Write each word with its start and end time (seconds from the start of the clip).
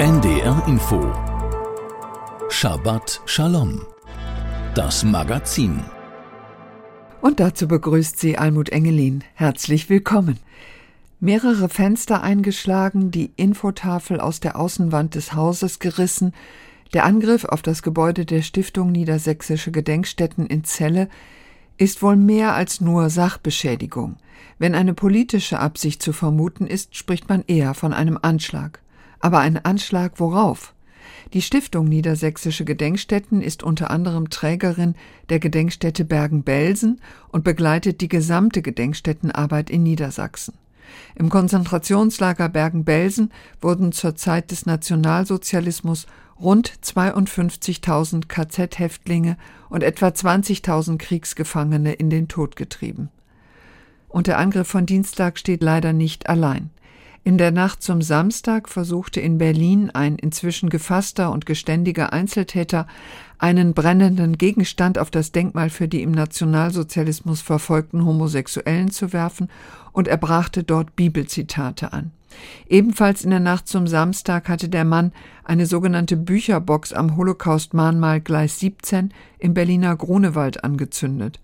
NDR 0.00 0.62
Info 0.68 1.12
Shabbat 2.50 3.20
Shalom 3.24 3.84
Das 4.76 5.02
Magazin 5.02 5.82
Und 7.20 7.40
dazu 7.40 7.66
begrüßt 7.66 8.16
sie 8.16 8.38
Almut 8.38 8.68
Engelin. 8.68 9.24
Herzlich 9.34 9.90
willkommen. 9.90 10.38
Mehrere 11.18 11.68
Fenster 11.68 12.22
eingeschlagen, 12.22 13.10
die 13.10 13.32
Infotafel 13.34 14.20
aus 14.20 14.38
der 14.38 14.54
Außenwand 14.54 15.16
des 15.16 15.32
Hauses 15.32 15.80
gerissen, 15.80 16.32
der 16.94 17.04
Angriff 17.04 17.44
auf 17.44 17.62
das 17.62 17.82
Gebäude 17.82 18.24
der 18.24 18.42
Stiftung 18.42 18.92
Niedersächsische 18.92 19.72
Gedenkstätten 19.72 20.46
in 20.46 20.62
Celle 20.62 21.08
ist 21.76 22.02
wohl 22.02 22.14
mehr 22.14 22.54
als 22.54 22.80
nur 22.80 23.10
Sachbeschädigung. 23.10 24.14
Wenn 24.60 24.76
eine 24.76 24.94
politische 24.94 25.58
Absicht 25.58 26.00
zu 26.04 26.12
vermuten 26.12 26.68
ist, 26.68 26.94
spricht 26.94 27.28
man 27.28 27.42
eher 27.48 27.74
von 27.74 27.92
einem 27.92 28.16
Anschlag. 28.22 28.78
Aber 29.20 29.38
ein 29.40 29.64
Anschlag 29.64 30.20
worauf? 30.20 30.74
Die 31.34 31.42
Stiftung 31.42 31.86
Niedersächsische 31.86 32.64
Gedenkstätten 32.64 33.42
ist 33.42 33.62
unter 33.62 33.90
anderem 33.90 34.30
Trägerin 34.30 34.94
der 35.28 35.38
Gedenkstätte 35.40 36.04
Bergen-Belsen 36.04 37.00
und 37.30 37.44
begleitet 37.44 38.00
die 38.00 38.08
gesamte 38.08 38.62
Gedenkstättenarbeit 38.62 39.68
in 39.68 39.82
Niedersachsen. 39.82 40.54
Im 41.16 41.28
Konzentrationslager 41.28 42.48
Bergen-Belsen 42.48 43.30
wurden 43.60 43.92
zur 43.92 44.16
Zeit 44.16 44.50
des 44.50 44.64
Nationalsozialismus 44.64 46.06
rund 46.40 46.72
52.000 46.82 48.26
KZ-Häftlinge 48.28 49.36
und 49.68 49.82
etwa 49.82 50.08
20.000 50.08 50.96
Kriegsgefangene 50.96 51.92
in 51.92 52.08
den 52.08 52.28
Tod 52.28 52.56
getrieben. 52.56 53.10
Und 54.08 54.28
der 54.28 54.38
Angriff 54.38 54.68
von 54.68 54.86
Dienstag 54.86 55.38
steht 55.38 55.62
leider 55.62 55.92
nicht 55.92 56.28
allein. 56.28 56.70
In 57.28 57.36
der 57.36 57.50
Nacht 57.50 57.82
zum 57.82 58.00
Samstag 58.00 58.70
versuchte 58.70 59.20
in 59.20 59.36
Berlin 59.36 59.90
ein 59.90 60.16
inzwischen 60.16 60.70
gefasster 60.70 61.30
und 61.30 61.44
geständiger 61.44 62.10
Einzeltäter 62.10 62.86
einen 63.36 63.74
brennenden 63.74 64.38
Gegenstand 64.38 64.98
auf 64.98 65.10
das 65.10 65.30
Denkmal 65.30 65.68
für 65.68 65.88
die 65.88 66.00
im 66.00 66.10
Nationalsozialismus 66.10 67.42
verfolgten 67.42 68.06
Homosexuellen 68.06 68.90
zu 68.90 69.12
werfen 69.12 69.50
und 69.92 70.08
er 70.08 70.16
brachte 70.16 70.64
dort 70.64 70.96
Bibelzitate 70.96 71.92
an. 71.92 72.12
Ebenfalls 72.66 73.24
in 73.24 73.30
der 73.30 73.40
Nacht 73.40 73.68
zum 73.68 73.86
Samstag 73.86 74.48
hatte 74.48 74.70
der 74.70 74.86
Mann 74.86 75.12
eine 75.44 75.66
sogenannte 75.66 76.16
Bücherbox 76.16 76.94
am 76.94 77.14
Holocaust-Mahnmal 77.18 78.22
Gleis 78.22 78.58
17 78.58 79.12
im 79.38 79.52
Berliner 79.52 79.94
Grunewald 79.96 80.64
angezündet. 80.64 81.40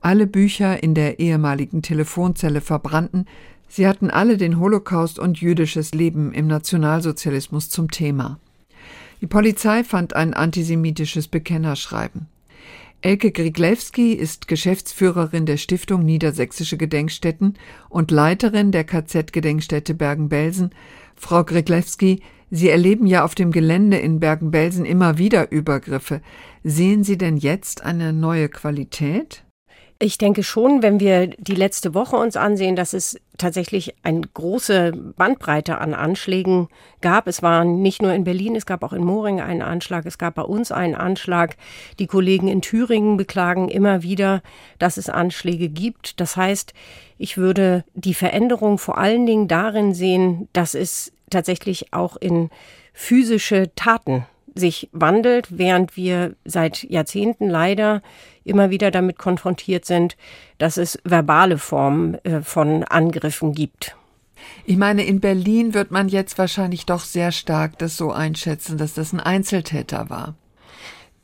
Alle 0.00 0.26
Bücher 0.26 0.82
in 0.82 0.94
der 0.94 1.18
ehemaligen 1.18 1.82
Telefonzelle 1.82 2.60
verbrannten, 2.60 3.26
sie 3.68 3.86
hatten 3.86 4.10
alle 4.10 4.36
den 4.36 4.58
Holocaust 4.58 5.18
und 5.18 5.40
jüdisches 5.40 5.92
Leben 5.92 6.32
im 6.32 6.46
Nationalsozialismus 6.46 7.68
zum 7.68 7.90
Thema. 7.90 8.38
Die 9.20 9.26
Polizei 9.26 9.82
fand 9.82 10.14
ein 10.14 10.34
antisemitisches 10.34 11.28
Bekennerschreiben. 11.28 12.28
Elke 13.02 13.30
Griglewski 13.30 14.12
ist 14.12 14.48
Geschäftsführerin 14.48 15.46
der 15.46 15.58
Stiftung 15.58 16.04
Niedersächsische 16.04 16.76
Gedenkstätten 16.76 17.54
und 17.88 18.10
Leiterin 18.10 18.72
der 18.72 18.84
KZ-Gedenkstätte 18.84 19.94
Bergen-Belsen. 19.94 20.70
Frau 21.14 21.44
Griglewski, 21.44 22.20
Sie 22.50 22.68
erleben 22.68 23.06
ja 23.06 23.24
auf 23.24 23.34
dem 23.34 23.52
Gelände 23.52 23.98
in 23.98 24.20
Bergen-Belsen 24.20 24.84
immer 24.84 25.18
wieder 25.18 25.50
Übergriffe. 25.50 26.20
Sehen 26.62 27.04
Sie 27.04 27.18
denn 27.18 27.36
jetzt 27.36 27.84
eine 27.84 28.12
neue 28.12 28.48
Qualität? 28.48 29.45
Ich 29.98 30.18
denke 30.18 30.42
schon, 30.42 30.82
wenn 30.82 31.00
wir 31.00 31.28
die 31.28 31.54
letzte 31.54 31.94
Woche 31.94 32.16
uns 32.16 32.36
ansehen, 32.36 32.76
dass 32.76 32.92
es 32.92 33.18
tatsächlich 33.38 33.94
eine 34.02 34.20
große 34.20 34.92
Bandbreite 35.16 35.78
an 35.78 35.94
Anschlägen 35.94 36.68
gab. 37.00 37.26
Es 37.26 37.42
war 37.42 37.64
nicht 37.64 38.02
nur 38.02 38.12
in 38.12 38.24
Berlin, 38.24 38.56
es 38.56 38.66
gab 38.66 38.82
auch 38.82 38.92
in 38.92 39.02
Moring 39.02 39.40
einen 39.40 39.62
Anschlag, 39.62 40.04
es 40.04 40.18
gab 40.18 40.34
bei 40.34 40.42
uns 40.42 40.70
einen 40.70 40.94
Anschlag. 40.94 41.56
Die 41.98 42.06
Kollegen 42.06 42.48
in 42.48 42.60
Thüringen 42.60 43.16
beklagen 43.16 43.70
immer 43.70 44.02
wieder, 44.02 44.42
dass 44.78 44.98
es 44.98 45.08
Anschläge 45.08 45.70
gibt. 45.70 46.20
Das 46.20 46.36
heißt, 46.36 46.74
ich 47.16 47.38
würde 47.38 47.84
die 47.94 48.14
Veränderung 48.14 48.76
vor 48.76 48.98
allen 48.98 49.24
Dingen 49.24 49.48
darin 49.48 49.94
sehen, 49.94 50.48
dass 50.52 50.74
es 50.74 51.12
tatsächlich 51.30 51.94
auch 51.94 52.18
in 52.18 52.50
physische 52.92 53.74
Taten 53.76 54.26
sich 54.54 54.88
wandelt, 54.92 55.58
während 55.58 55.96
wir 55.96 56.34
seit 56.44 56.82
Jahrzehnten 56.82 57.48
leider 57.48 58.02
immer 58.46 58.70
wieder 58.70 58.90
damit 58.90 59.18
konfrontiert 59.18 59.84
sind, 59.84 60.16
dass 60.58 60.76
es 60.76 60.98
verbale 61.04 61.58
Formen 61.58 62.14
äh, 62.24 62.40
von 62.42 62.84
Angriffen 62.84 63.52
gibt. 63.52 63.96
Ich 64.64 64.76
meine, 64.76 65.04
in 65.04 65.20
Berlin 65.20 65.74
wird 65.74 65.90
man 65.90 66.08
jetzt 66.08 66.38
wahrscheinlich 66.38 66.86
doch 66.86 67.00
sehr 67.00 67.32
stark 67.32 67.78
das 67.78 67.96
so 67.96 68.12
einschätzen, 68.12 68.78
dass 68.78 68.94
das 68.94 69.12
ein 69.12 69.20
Einzeltäter 69.20 70.10
war. 70.10 70.34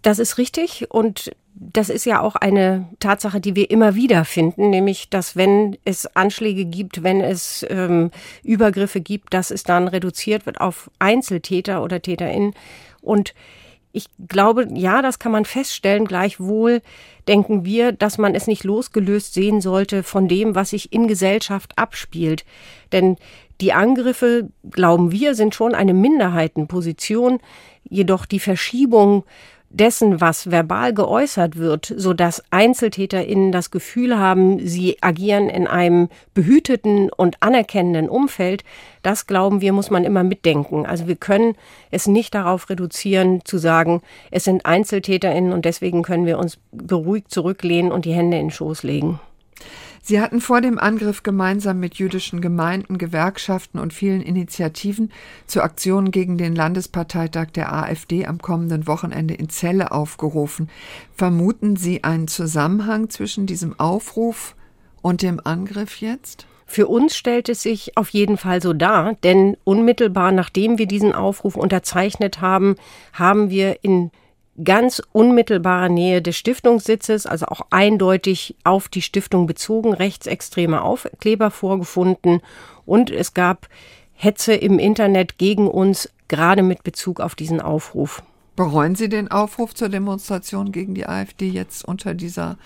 Das 0.02 0.18
ist 0.18 0.38
richtig 0.38 0.90
und 0.90 1.32
das 1.54 1.90
ist 1.90 2.06
ja 2.06 2.20
auch 2.20 2.34
eine 2.34 2.88
Tatsache, 2.98 3.40
die 3.40 3.54
wir 3.54 3.70
immer 3.70 3.94
wieder 3.94 4.24
finden, 4.24 4.70
nämlich 4.70 5.10
dass 5.10 5.36
wenn 5.36 5.76
es 5.84 6.06
Anschläge 6.16 6.64
gibt, 6.64 7.02
wenn 7.02 7.20
es 7.20 7.64
ähm, 7.68 8.10
Übergriffe 8.42 9.00
gibt, 9.00 9.34
dass 9.34 9.50
es 9.50 9.62
dann 9.62 9.86
reduziert 9.86 10.46
wird 10.46 10.60
auf 10.60 10.90
Einzeltäter 10.98 11.82
oder 11.82 12.00
Täterinnen 12.00 12.54
und 13.00 13.34
ich 13.92 14.06
glaube, 14.26 14.68
ja, 14.72 15.02
das 15.02 15.18
kann 15.18 15.32
man 15.32 15.44
feststellen. 15.44 16.06
Gleichwohl 16.06 16.80
denken 17.28 17.64
wir, 17.64 17.92
dass 17.92 18.18
man 18.18 18.34
es 18.34 18.46
nicht 18.46 18.64
losgelöst 18.64 19.34
sehen 19.34 19.60
sollte 19.60 20.02
von 20.02 20.28
dem, 20.28 20.54
was 20.54 20.70
sich 20.70 20.92
in 20.92 21.08
Gesellschaft 21.08 21.72
abspielt. 21.76 22.44
Denn 22.90 23.16
die 23.60 23.72
Angriffe, 23.72 24.48
glauben 24.70 25.12
wir, 25.12 25.34
sind 25.34 25.54
schon 25.54 25.74
eine 25.74 25.94
Minderheitenposition. 25.94 27.38
Jedoch 27.88 28.24
die 28.24 28.40
Verschiebung 28.40 29.24
dessen, 29.72 30.20
was 30.20 30.50
verbal 30.50 30.92
geäußert 30.92 31.56
wird, 31.56 31.92
so 31.96 32.12
dass 32.12 32.42
EinzeltäterInnen 32.50 33.52
das 33.52 33.70
Gefühl 33.70 34.18
haben, 34.18 34.66
sie 34.66 34.98
agieren 35.00 35.48
in 35.48 35.66
einem 35.66 36.08
behüteten 36.34 37.10
und 37.10 37.36
anerkennenden 37.40 38.08
Umfeld, 38.08 38.64
das 39.02 39.26
glauben 39.26 39.60
wir, 39.60 39.72
muss 39.72 39.90
man 39.90 40.04
immer 40.04 40.22
mitdenken. 40.22 40.86
Also 40.86 41.08
wir 41.08 41.16
können 41.16 41.56
es 41.90 42.06
nicht 42.06 42.34
darauf 42.34 42.68
reduzieren, 42.70 43.44
zu 43.44 43.58
sagen, 43.58 44.02
es 44.30 44.44
sind 44.44 44.66
EinzeltäterInnen 44.66 45.52
und 45.52 45.64
deswegen 45.64 46.02
können 46.02 46.26
wir 46.26 46.38
uns 46.38 46.58
beruhigt 46.70 47.30
zurücklehnen 47.30 47.92
und 47.92 48.04
die 48.04 48.12
Hände 48.12 48.36
in 48.36 48.46
den 48.48 48.50
Schoß 48.50 48.82
legen. 48.82 49.20
Sie 50.04 50.20
hatten 50.20 50.40
vor 50.40 50.60
dem 50.60 50.80
Angriff 50.80 51.22
gemeinsam 51.22 51.78
mit 51.78 51.94
jüdischen 51.94 52.40
Gemeinden, 52.40 52.98
Gewerkschaften 52.98 53.78
und 53.78 53.92
vielen 53.92 54.20
Initiativen 54.20 55.12
zu 55.46 55.62
Aktionen 55.62 56.10
gegen 56.10 56.36
den 56.36 56.56
Landesparteitag 56.56 57.52
der 57.52 57.72
AfD 57.72 58.26
am 58.26 58.42
kommenden 58.42 58.88
Wochenende 58.88 59.34
in 59.34 59.48
Celle 59.48 59.92
aufgerufen. 59.92 60.68
Vermuten 61.14 61.76
Sie 61.76 62.02
einen 62.02 62.26
Zusammenhang 62.26 63.10
zwischen 63.10 63.46
diesem 63.46 63.78
Aufruf 63.78 64.56
und 65.02 65.22
dem 65.22 65.40
Angriff 65.44 66.00
jetzt? 66.00 66.46
Für 66.66 66.88
uns 66.88 67.14
stellt 67.14 67.48
es 67.48 67.62
sich 67.62 67.96
auf 67.96 68.08
jeden 68.08 68.38
Fall 68.38 68.60
so 68.60 68.72
dar, 68.72 69.14
denn 69.22 69.56
unmittelbar 69.62 70.32
nachdem 70.32 70.78
wir 70.78 70.86
diesen 70.86 71.12
Aufruf 71.12 71.54
unterzeichnet 71.54 72.40
haben, 72.40 72.74
haben 73.12 73.50
wir 73.50 73.84
in 73.84 74.10
ganz 74.62 75.02
unmittelbarer 75.12 75.88
Nähe 75.88 76.20
des 76.20 76.36
Stiftungssitzes, 76.36 77.26
also 77.26 77.46
auch 77.46 77.62
eindeutig 77.70 78.56
auf 78.64 78.88
die 78.88 79.02
Stiftung 79.02 79.46
bezogen, 79.46 79.94
rechtsextreme 79.94 80.82
Aufkleber 80.82 81.50
vorgefunden 81.50 82.40
und 82.84 83.10
es 83.10 83.34
gab 83.34 83.68
Hetze 84.14 84.54
im 84.54 84.78
Internet 84.78 85.38
gegen 85.38 85.68
uns, 85.68 86.10
gerade 86.28 86.62
mit 86.62 86.84
Bezug 86.84 87.20
auf 87.20 87.34
diesen 87.34 87.60
Aufruf. 87.60 88.22
Bereuen 88.54 88.94
Sie 88.94 89.08
den 89.08 89.30
Aufruf 89.30 89.74
zur 89.74 89.88
Demonstration 89.88 90.72
gegen 90.72 90.94
die 90.94 91.06
AfD 91.06 91.48
jetzt 91.48 91.84
unter 91.84 92.14
dieser 92.14 92.58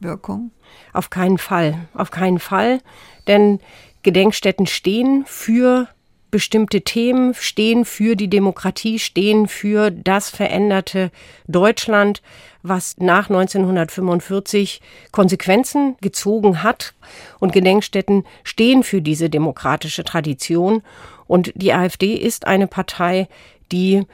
Wirkung? 0.00 0.52
Auf 0.92 1.10
keinen 1.10 1.38
Fall, 1.38 1.88
auf 1.94 2.10
keinen 2.10 2.38
Fall, 2.38 2.80
denn 3.26 3.58
Gedenkstätten 4.02 4.66
stehen 4.66 5.24
für 5.26 5.88
bestimmte 6.32 6.80
Themen 6.80 7.34
stehen 7.34 7.84
für 7.84 8.16
die 8.16 8.28
Demokratie, 8.28 8.98
stehen 8.98 9.46
für 9.46 9.92
das 9.92 10.30
veränderte 10.30 11.12
Deutschland, 11.46 12.22
was 12.62 12.96
nach 12.98 13.28
1945 13.28 14.80
Konsequenzen 15.12 15.96
gezogen 16.00 16.64
hat. 16.64 16.94
Und 17.38 17.52
Gedenkstätten 17.52 18.24
stehen 18.42 18.82
für 18.82 19.02
diese 19.02 19.30
demokratische 19.30 20.02
Tradition. 20.02 20.82
Und 21.28 21.52
die 21.54 21.72
AfD 21.72 22.14
ist 22.14 22.46
eine 22.46 22.66
Partei, 22.66 23.28
die 23.70 24.04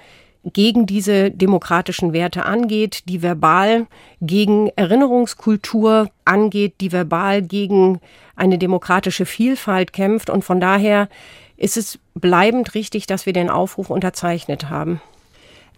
gegen 0.44 0.86
diese 0.86 1.30
demokratischen 1.30 2.12
Werte 2.12 2.44
angeht, 2.44 3.04
die 3.06 3.22
verbal 3.22 3.86
gegen 4.20 4.70
Erinnerungskultur 4.76 6.10
angeht, 6.24 6.74
die 6.80 6.90
verbal 6.90 7.42
gegen 7.42 8.00
eine 8.34 8.58
demokratische 8.58 9.26
Vielfalt 9.26 9.92
kämpft. 9.92 10.30
Und 10.30 10.44
von 10.44 10.60
daher 10.60 11.08
ist 11.58 11.76
es 11.76 11.98
bleibend 12.14 12.74
richtig, 12.74 13.06
dass 13.06 13.26
wir 13.26 13.34
den 13.34 13.50
Aufruf 13.50 13.90
unterzeichnet 13.90 14.70
haben. 14.70 15.02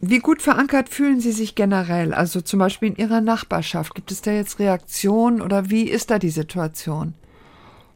Wie 0.01 0.19
gut 0.19 0.41
verankert 0.41 0.89
fühlen 0.89 1.21
Sie 1.21 1.33
sich 1.33 1.55
generell? 1.55 2.15
Also 2.15 2.41
zum 2.41 2.59
Beispiel 2.59 2.91
in 2.91 2.97
Ihrer 2.97 3.21
Nachbarschaft. 3.21 3.95
Gibt 3.95 4.13
es 4.13 4.23
da 4.23 4.31
jetzt 4.31 4.59
Reaktionen 4.59 5.43
oder 5.43 5.69
wie 5.69 5.83
ist 5.83 6.11
da 6.11 6.19
die 6.19 6.31
Situation? 6.31 7.15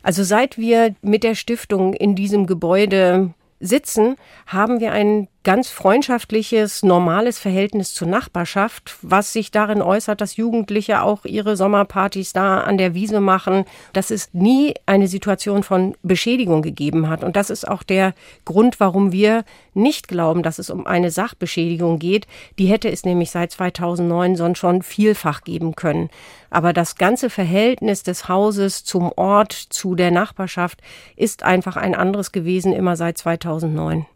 Also 0.02 0.22
seit 0.22 0.58
wir 0.58 0.94
mit 1.00 1.24
der 1.24 1.34
Stiftung 1.34 1.94
in 1.94 2.14
diesem 2.14 2.46
Gebäude 2.46 3.32
sitzen, 3.60 4.16
haben 4.46 4.80
wir 4.80 4.92
ein 4.92 5.28
ganz 5.44 5.68
freundschaftliches, 5.68 6.82
normales 6.82 7.38
Verhältnis 7.38 7.92
zur 7.92 8.08
Nachbarschaft, 8.08 8.96
was 9.02 9.32
sich 9.32 9.50
darin 9.50 9.82
äußert, 9.82 10.22
dass 10.22 10.36
Jugendliche 10.36 11.02
auch 11.02 11.26
ihre 11.26 11.56
Sommerpartys 11.56 12.32
da 12.32 12.60
an 12.62 12.78
der 12.78 12.94
Wiese 12.94 13.20
machen, 13.20 13.66
dass 13.92 14.10
es 14.10 14.30
nie 14.32 14.74
eine 14.86 15.06
Situation 15.06 15.62
von 15.62 15.96
Beschädigung 16.02 16.62
gegeben 16.62 17.08
hat. 17.08 17.22
Und 17.22 17.36
das 17.36 17.50
ist 17.50 17.68
auch 17.68 17.82
der 17.82 18.14
Grund, 18.46 18.80
warum 18.80 19.12
wir 19.12 19.44
nicht 19.74 20.08
glauben, 20.08 20.42
dass 20.42 20.58
es 20.58 20.70
um 20.70 20.86
eine 20.86 21.10
Sachbeschädigung 21.10 21.98
geht. 21.98 22.26
Die 22.58 22.66
hätte 22.66 22.90
es 22.90 23.04
nämlich 23.04 23.30
seit 23.30 23.52
2009 23.52 24.36
sonst 24.36 24.58
schon 24.58 24.82
vielfach 24.82 25.42
geben 25.42 25.76
können. 25.76 26.08
Aber 26.48 26.72
das 26.72 26.96
ganze 26.96 27.28
Verhältnis 27.28 28.02
des 28.02 28.28
Hauses 28.28 28.84
zum 28.84 29.12
Ort, 29.16 29.52
zu 29.52 29.94
der 29.94 30.10
Nachbarschaft 30.10 30.80
ist 31.16 31.42
einfach 31.42 31.76
ein 31.76 31.94
anderes 31.94 32.32
gewesen, 32.32 32.72
immer 32.72 32.96
seit 32.96 33.18
2009. 33.18 34.06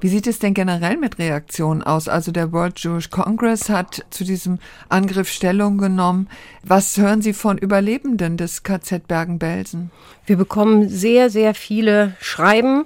Wie 0.00 0.08
sieht 0.08 0.26
es 0.26 0.38
denn 0.38 0.54
generell 0.54 0.96
mit 0.96 1.18
Reaktionen 1.18 1.82
aus? 1.82 2.08
Also 2.08 2.32
der 2.32 2.52
World 2.52 2.78
Jewish 2.78 3.10
Congress 3.10 3.68
hat 3.68 4.04
zu 4.10 4.24
diesem 4.24 4.58
Angriff 4.88 5.28
Stellung 5.28 5.78
genommen. 5.78 6.28
Was 6.62 6.96
hören 6.96 7.22
Sie 7.22 7.32
von 7.32 7.58
Überlebenden 7.58 8.36
des 8.36 8.62
KZ 8.62 9.06
Bergen-Belsen? 9.08 9.90
Wir 10.26 10.36
bekommen 10.36 10.88
sehr, 10.88 11.30
sehr 11.30 11.54
viele 11.54 12.14
Schreiben 12.20 12.84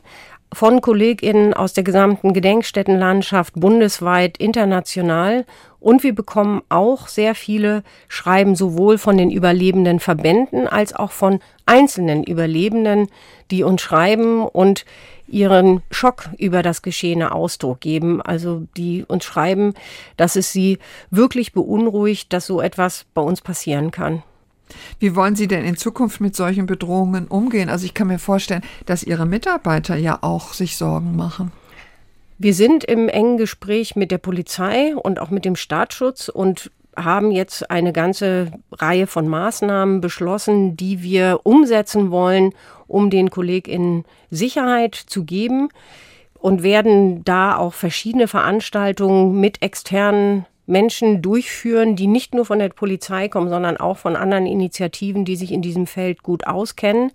von 0.52 0.80
KollegInnen 0.80 1.54
aus 1.54 1.72
der 1.72 1.84
gesamten 1.84 2.34
Gedenkstättenlandschaft 2.34 3.54
bundesweit, 3.54 4.36
international. 4.36 5.46
Und 5.80 6.02
wir 6.04 6.14
bekommen 6.14 6.62
auch 6.68 7.08
sehr 7.08 7.34
viele 7.34 7.82
Schreiben 8.08 8.54
sowohl 8.54 8.98
von 8.98 9.16
den 9.16 9.30
überlebenden 9.30 9.98
Verbänden 9.98 10.68
als 10.68 10.94
auch 10.94 11.10
von 11.10 11.40
einzelnen 11.66 12.22
Überlebenden, 12.22 13.08
die 13.50 13.64
uns 13.64 13.80
schreiben 13.82 14.46
und 14.46 14.84
ihren 15.32 15.82
Schock 15.90 16.28
über 16.38 16.62
das 16.62 16.82
Geschehene 16.82 17.32
Ausdruck 17.32 17.80
geben. 17.80 18.22
Also 18.22 18.66
die 18.76 19.04
uns 19.06 19.24
schreiben, 19.24 19.74
dass 20.16 20.36
es 20.36 20.52
sie 20.52 20.78
wirklich 21.10 21.52
beunruhigt, 21.52 22.32
dass 22.32 22.46
so 22.46 22.60
etwas 22.60 23.06
bei 23.14 23.22
uns 23.22 23.40
passieren 23.40 23.90
kann. 23.90 24.22
Wie 24.98 25.14
wollen 25.14 25.36
Sie 25.36 25.48
denn 25.48 25.64
in 25.64 25.76
Zukunft 25.76 26.20
mit 26.20 26.34
solchen 26.34 26.66
Bedrohungen 26.66 27.26
umgehen? 27.26 27.68
Also 27.68 27.84
ich 27.84 27.94
kann 27.94 28.06
mir 28.06 28.18
vorstellen, 28.18 28.62
dass 28.86 29.02
Ihre 29.02 29.26
Mitarbeiter 29.26 29.96
ja 29.96 30.18
auch 30.22 30.54
sich 30.54 30.76
Sorgen 30.76 31.16
machen. 31.16 31.52
Wir 32.38 32.54
sind 32.54 32.84
im 32.84 33.08
engen 33.08 33.36
Gespräch 33.36 33.96
mit 33.96 34.10
der 34.10 34.18
Polizei 34.18 34.96
und 34.96 35.20
auch 35.20 35.30
mit 35.30 35.44
dem 35.44 35.56
Staatsschutz 35.56 36.28
und 36.28 36.70
haben 36.96 37.30
jetzt 37.30 37.70
eine 37.70 37.92
ganze 37.92 38.52
Reihe 38.70 39.06
von 39.06 39.28
Maßnahmen 39.28 40.00
beschlossen, 40.00 40.76
die 40.76 41.02
wir 41.02 41.40
umsetzen 41.44 42.10
wollen, 42.10 42.52
um 42.92 43.10
den 43.10 43.30
KollegInnen 43.30 44.04
Sicherheit 44.30 44.94
zu 44.94 45.24
geben 45.24 45.70
und 46.38 46.62
werden 46.62 47.24
da 47.24 47.56
auch 47.56 47.72
verschiedene 47.72 48.28
Veranstaltungen 48.28 49.40
mit 49.40 49.62
externen 49.62 50.44
Menschen 50.66 51.22
durchführen, 51.22 51.96
die 51.96 52.06
nicht 52.06 52.34
nur 52.34 52.44
von 52.44 52.58
der 52.58 52.68
Polizei 52.68 53.28
kommen, 53.28 53.48
sondern 53.48 53.76
auch 53.76 53.96
von 53.96 54.14
anderen 54.14 54.46
Initiativen, 54.46 55.24
die 55.24 55.36
sich 55.36 55.52
in 55.52 55.62
diesem 55.62 55.86
Feld 55.86 56.22
gut 56.22 56.46
auskennen. 56.46 57.12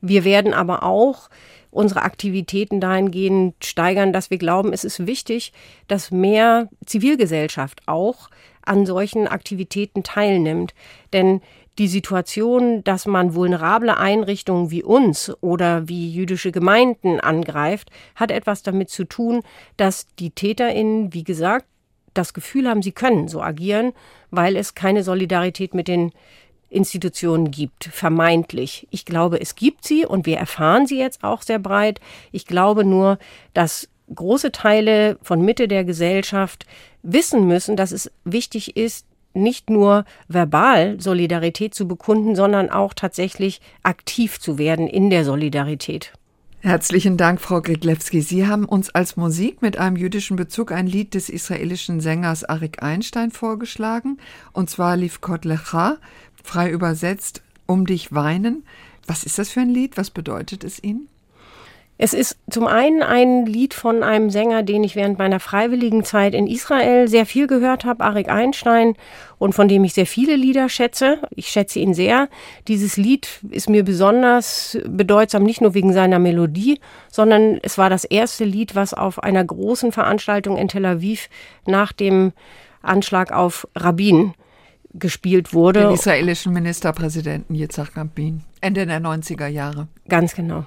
Wir 0.00 0.24
werden 0.24 0.54
aber 0.54 0.84
auch 0.84 1.28
unsere 1.70 2.02
Aktivitäten 2.02 2.80
dahingehend 2.80 3.54
steigern, 3.62 4.12
dass 4.12 4.30
wir 4.30 4.38
glauben, 4.38 4.72
es 4.72 4.84
ist 4.84 5.06
wichtig, 5.06 5.52
dass 5.86 6.10
mehr 6.10 6.68
Zivilgesellschaft 6.86 7.82
auch 7.86 8.30
an 8.64 8.86
solchen 8.86 9.26
Aktivitäten 9.26 10.02
teilnimmt. 10.02 10.74
Denn 11.12 11.40
die 11.78 11.88
Situation, 11.88 12.82
dass 12.82 13.06
man 13.06 13.34
vulnerable 13.34 13.96
Einrichtungen 13.96 14.70
wie 14.70 14.82
uns 14.82 15.32
oder 15.40 15.88
wie 15.88 16.10
jüdische 16.10 16.50
Gemeinden 16.50 17.20
angreift, 17.20 17.90
hat 18.16 18.30
etwas 18.30 18.62
damit 18.62 18.90
zu 18.90 19.04
tun, 19.04 19.42
dass 19.76 20.06
die 20.18 20.30
Täterinnen, 20.30 21.14
wie 21.14 21.24
gesagt, 21.24 21.66
das 22.14 22.34
Gefühl 22.34 22.68
haben, 22.68 22.82
sie 22.82 22.92
können 22.92 23.28
so 23.28 23.40
agieren, 23.40 23.92
weil 24.30 24.56
es 24.56 24.74
keine 24.74 25.04
Solidarität 25.04 25.72
mit 25.74 25.86
den 25.86 26.12
Institutionen 26.68 27.50
gibt, 27.50 27.84
vermeintlich. 27.84 28.88
Ich 28.90 29.04
glaube, 29.04 29.40
es 29.40 29.54
gibt 29.54 29.86
sie 29.86 30.04
und 30.04 30.26
wir 30.26 30.36
erfahren 30.36 30.86
sie 30.86 30.98
jetzt 30.98 31.22
auch 31.22 31.42
sehr 31.42 31.58
breit. 31.58 32.00
Ich 32.32 32.46
glaube 32.46 32.84
nur, 32.84 33.18
dass 33.54 33.88
große 34.14 34.52
Teile 34.52 35.18
von 35.22 35.40
Mitte 35.42 35.68
der 35.68 35.84
Gesellschaft 35.84 36.66
wissen 37.02 37.46
müssen, 37.46 37.76
dass 37.76 37.92
es 37.92 38.10
wichtig 38.24 38.76
ist, 38.76 39.06
nicht 39.38 39.70
nur 39.70 40.04
verbal 40.28 41.00
Solidarität 41.00 41.74
zu 41.74 41.88
bekunden, 41.88 42.36
sondern 42.36 42.70
auch 42.70 42.94
tatsächlich 42.94 43.60
aktiv 43.82 44.38
zu 44.40 44.58
werden 44.58 44.86
in 44.86 45.10
der 45.10 45.24
Solidarität. 45.24 46.12
Herzlichen 46.60 47.16
Dank, 47.16 47.40
Frau 47.40 47.62
Griglewski. 47.62 48.20
Sie 48.20 48.46
haben 48.46 48.64
uns 48.64 48.90
als 48.90 49.16
Musik 49.16 49.62
mit 49.62 49.78
einem 49.78 49.96
jüdischen 49.96 50.36
Bezug 50.36 50.72
ein 50.72 50.88
Lied 50.88 51.14
des 51.14 51.28
israelischen 51.28 52.00
Sängers 52.00 52.42
Arik 52.42 52.82
Einstein 52.82 53.30
vorgeschlagen, 53.30 54.18
und 54.52 54.68
zwar 54.68 54.96
Livkot 54.96 55.44
Lecha, 55.44 55.98
frei 56.42 56.70
übersetzt, 56.70 57.42
um 57.66 57.86
dich 57.86 58.12
weinen. 58.12 58.64
Was 59.06 59.22
ist 59.22 59.38
das 59.38 59.50
für 59.50 59.60
ein 59.60 59.70
Lied? 59.70 59.96
Was 59.96 60.10
bedeutet 60.10 60.64
es 60.64 60.82
Ihnen? 60.82 61.08
Es 62.00 62.12
ist 62.12 62.38
zum 62.48 62.68
einen 62.68 63.02
ein 63.02 63.44
Lied 63.44 63.74
von 63.74 64.04
einem 64.04 64.30
Sänger, 64.30 64.62
den 64.62 64.84
ich 64.84 64.94
während 64.94 65.18
meiner 65.18 65.40
freiwilligen 65.40 66.04
Zeit 66.04 66.32
in 66.32 66.46
Israel 66.46 67.08
sehr 67.08 67.26
viel 67.26 67.48
gehört 67.48 67.84
habe, 67.84 68.04
Arik 68.04 68.28
Einstein, 68.28 68.94
und 69.38 69.52
von 69.52 69.66
dem 69.66 69.82
ich 69.82 69.94
sehr 69.94 70.06
viele 70.06 70.36
Lieder 70.36 70.68
schätze. 70.68 71.18
Ich 71.30 71.48
schätze 71.48 71.80
ihn 71.80 71.94
sehr. 71.94 72.28
Dieses 72.68 72.96
Lied 72.96 73.40
ist 73.50 73.68
mir 73.68 73.84
besonders 73.84 74.78
bedeutsam, 74.86 75.42
nicht 75.42 75.60
nur 75.60 75.74
wegen 75.74 75.92
seiner 75.92 76.20
Melodie, 76.20 76.78
sondern 77.10 77.58
es 77.62 77.78
war 77.78 77.90
das 77.90 78.04
erste 78.04 78.44
Lied, 78.44 78.76
was 78.76 78.94
auf 78.94 79.20
einer 79.20 79.44
großen 79.44 79.90
Veranstaltung 79.90 80.56
in 80.56 80.68
Tel 80.68 80.86
Aviv 80.86 81.28
nach 81.66 81.92
dem 81.92 82.32
Anschlag 82.80 83.32
auf 83.32 83.66
Rabin 83.74 84.34
gespielt 84.94 85.52
wurde. 85.52 85.80
Den 85.80 85.94
israelischen 85.94 86.52
Ministerpräsidenten 86.52 87.56
Yitzhak 87.56 87.96
Rabin, 87.96 88.42
Ende 88.60 88.86
der 88.86 89.00
90er 89.00 89.48
Jahre. 89.48 89.88
Ganz 90.08 90.36
genau 90.36 90.64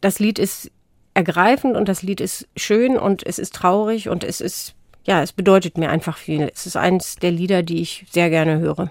das 0.00 0.18
Lied 0.18 0.38
ist 0.38 0.70
ergreifend 1.14 1.76
und 1.76 1.88
das 1.88 2.02
Lied 2.02 2.20
ist 2.20 2.46
schön 2.56 2.98
und 2.98 3.26
es 3.26 3.38
ist 3.38 3.54
traurig 3.54 4.08
und 4.08 4.22
es 4.22 4.40
ist, 4.40 4.74
ja, 5.04 5.22
es 5.22 5.32
bedeutet 5.32 5.78
mir 5.78 5.90
einfach 5.90 6.18
viel. 6.18 6.50
Es 6.52 6.66
ist 6.66 6.76
eines 6.76 7.16
der 7.16 7.30
Lieder, 7.30 7.62
die 7.62 7.80
ich 7.80 8.04
sehr 8.10 8.28
gerne 8.30 8.58
höre. 8.58 8.90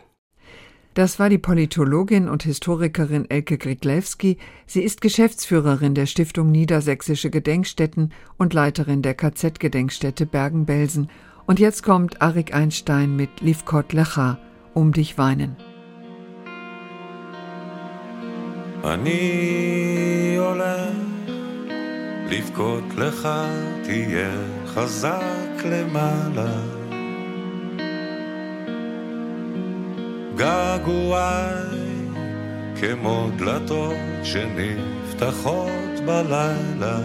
Das 0.95 1.19
war 1.19 1.29
die 1.29 1.37
Politologin 1.37 2.29
und 2.29 2.43
Historikerin 2.43 3.29
Elke 3.29 3.57
Griglewski. 3.57 4.37
Sie 4.65 4.81
ist 4.81 5.01
Geschäftsführerin 5.01 5.93
der 5.93 6.05
Stiftung 6.05 6.51
Niedersächsische 6.51 7.29
Gedenkstätten 7.29 8.13
und 8.37 8.53
Leiterin 8.53 9.01
der 9.01 9.13
KZ-Gedenkstätte 9.13 10.25
Bergen-Belsen. 10.25 11.09
Und 11.47 11.59
jetzt 11.59 11.83
kommt 11.83 12.21
Arik 12.21 12.55
Einstein 12.55 13.15
mit 13.17 13.41
Livkot 13.41 13.91
Lecha, 13.91 14.39
Um 14.73 14.93
dich 14.93 15.17
weinen. 15.17 15.57
אני 18.93 20.35
הולך 20.39 20.95
לבכות 22.29 22.83
לך, 22.97 23.29
תהיה 23.83 24.31
חזק 24.65 25.65
למעלה. 25.65 26.55
געגועי 30.35 31.85
כמו 32.81 33.29
דלתות 33.37 33.95
שנפתחות 34.23 35.99
בלילה. 36.05 36.99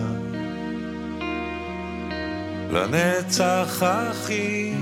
לנצח 2.70 3.82
אחי 3.82 4.74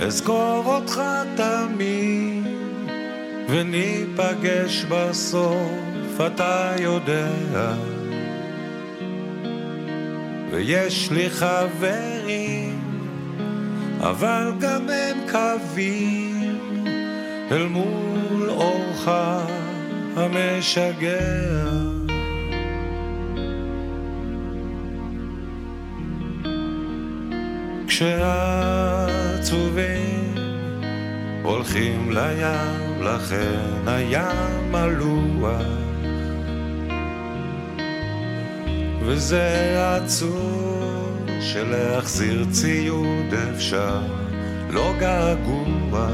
אזכור 0.00 0.62
אותך 0.66 1.02
תמיד 1.36 2.41
וניפגש 3.48 4.84
בסוף, 4.84 6.20
אתה 6.26 6.72
יודע. 6.80 7.74
ויש 10.50 11.10
לי 11.10 11.30
חברים, 11.30 12.80
אבל 14.00 14.52
גם 14.60 14.88
הם 14.90 15.18
קווים 15.30 16.58
אל 17.50 17.66
מול 17.66 18.50
אורך 18.50 19.10
המשגע. 20.16 21.18
כשעצובים 27.86 29.62
הולכים 31.42 32.10
לים, 32.10 32.91
לכן 33.02 33.86
הים 33.86 34.72
מלוח. 34.72 35.62
וזה 39.06 39.96
עצוב 39.96 41.26
שלהחזיר 41.40 42.46
ציוד 42.50 43.34
אפשר, 43.54 44.00
לא 44.70 44.92
געגוע. 44.98 46.08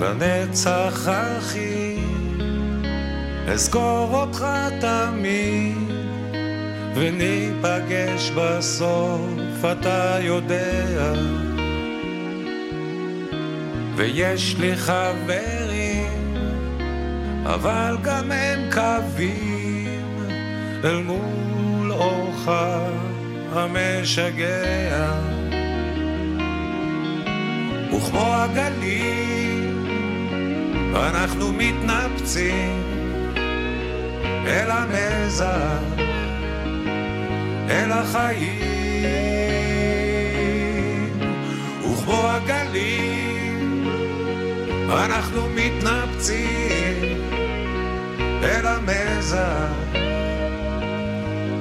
לנצח 0.00 1.08
אחי, 1.08 1.96
אזכור 3.48 4.08
אותך 4.12 4.46
תמיד, 4.80 5.76
וניפגש 6.94 8.30
בסוף, 8.30 9.64
אתה 9.72 10.18
יודע. 10.20 11.12
ויש 13.96 14.56
לי 14.58 14.76
חברים, 14.76 16.36
אבל 17.44 17.96
גם 18.02 18.32
הם 18.32 18.70
קווים 18.72 20.16
אל 20.84 21.02
מול 21.02 21.92
אורך 21.92 22.50
המשגע. 23.52 25.12
וכמו 27.96 28.34
הגלים, 28.34 29.86
אנחנו 30.96 31.52
מתנפצים 31.52 32.82
אל 34.46 34.70
המזח, 34.70 35.82
אל 37.70 37.92
החיים. 37.92 38.72
וכמו 41.80 42.22
הגלים, 42.28 43.01
אנחנו 44.91 45.41
מתנפצים 45.55 47.17
אל 48.43 48.67
המזח, 48.67 49.71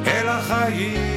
אל 0.06 0.28
החיים. 0.28 1.16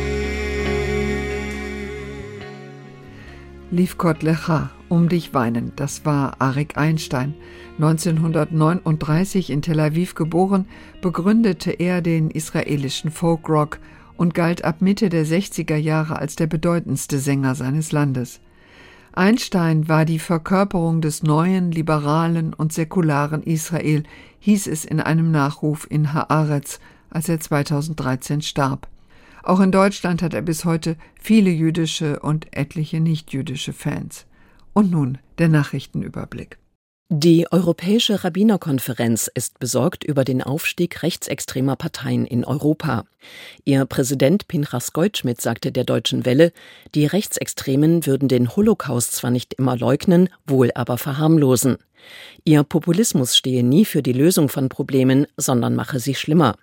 Lief 3.71 4.00
Gott 4.00 4.24
lecha, 4.24 4.71
um 4.89 5.09
dich 5.09 5.31
weinen. 5.36 5.74
Das 5.75 6.03
war 6.03 6.41
Arik 6.41 6.75
Einstein. 6.75 7.36
1939 7.77 9.51
in 9.51 9.62
Tel 9.62 9.79
Aviv 9.79 10.15
geboren, 10.15 10.65
begründete 11.01 11.71
er 11.71 12.01
den 12.01 12.31
israelischen 12.31 13.12
Folkrock 13.12 13.79
und 14.17 14.33
galt 14.33 14.65
ab 14.65 14.81
Mitte 14.81 15.09
der 15.09 15.25
60er 15.25 15.75
Jahre 15.75 16.17
als 16.17 16.36
der 16.36 16.48
bedeutendste 16.48 17.19
Sänger 17.19 17.53
seines 17.53 17.91
Landes. 17.91 18.41
Einstein 19.16 19.88
war 19.88 20.04
die 20.04 20.18
Verkörperung 20.18 21.00
des 21.00 21.23
neuen, 21.23 21.71
liberalen 21.71 22.52
und 22.52 22.73
säkularen 22.73 23.44
Israel, 23.44 24.02
hieß 24.40 24.66
es 24.66 24.85
in 24.85 25.00
einem 25.00 25.30
Nachruf 25.30 25.87
in 25.88 26.12
Haaretz, 26.12 26.80
als 27.11 27.28
er 27.28 27.38
2013 27.38 28.42
starb. 28.42 28.88
Auch 29.44 29.61
in 29.61 29.71
Deutschland 29.71 30.21
hat 30.21 30.35
er 30.35 30.42
bis 30.42 30.64
heute 30.64 30.97
viele 31.21 31.50
jüdische 31.50 32.18
und 32.21 32.56
etliche 32.56 32.99
nichtjüdische 32.99 33.73
Fans. 33.73 34.26
Und 34.73 34.90
nun 34.90 35.18
der 35.38 35.49
Nachrichtenüberblick. 35.49 36.59
Die 37.11 37.46
Europäische 37.52 38.25
Rabbinerkonferenz 38.25 39.30
ist 39.34 39.58
besorgt 39.58 40.04
über 40.04 40.25
den 40.25 40.42
Aufstieg 40.42 41.02
rechtsextremer 41.02 41.76
Parteien 41.76 42.26
in 42.26 42.46
Europa. 42.46 43.04
Ihr 43.64 43.84
Präsident 43.84 44.49
Pinchas 44.49 44.94
Goldschmidt 44.94 45.38
sagte 45.38 45.70
der 45.70 45.84
Deutschen 45.84 46.25
Welle, 46.25 46.50
die 46.94 47.04
Rechtsextremen 47.04 48.06
würden 48.06 48.28
den 48.28 48.56
Holocaust 48.56 49.12
zwar 49.12 49.30
nicht 49.30 49.52
immer 49.52 49.76
leugnen, 49.76 50.30
wohl 50.46 50.70
aber 50.75 50.96
verharmlosen. 50.96 51.76
Ihr 52.42 52.62
Populismus 52.64 53.37
stehe 53.37 53.62
nie 53.62 53.84
für 53.84 54.02
die 54.02 54.14
Lösung 54.14 54.49
von 54.49 54.70
Problemen, 54.70 55.26
sondern 55.37 55.75
mache 55.75 56.00
sie 56.00 56.14
schlimmer. 56.14 56.56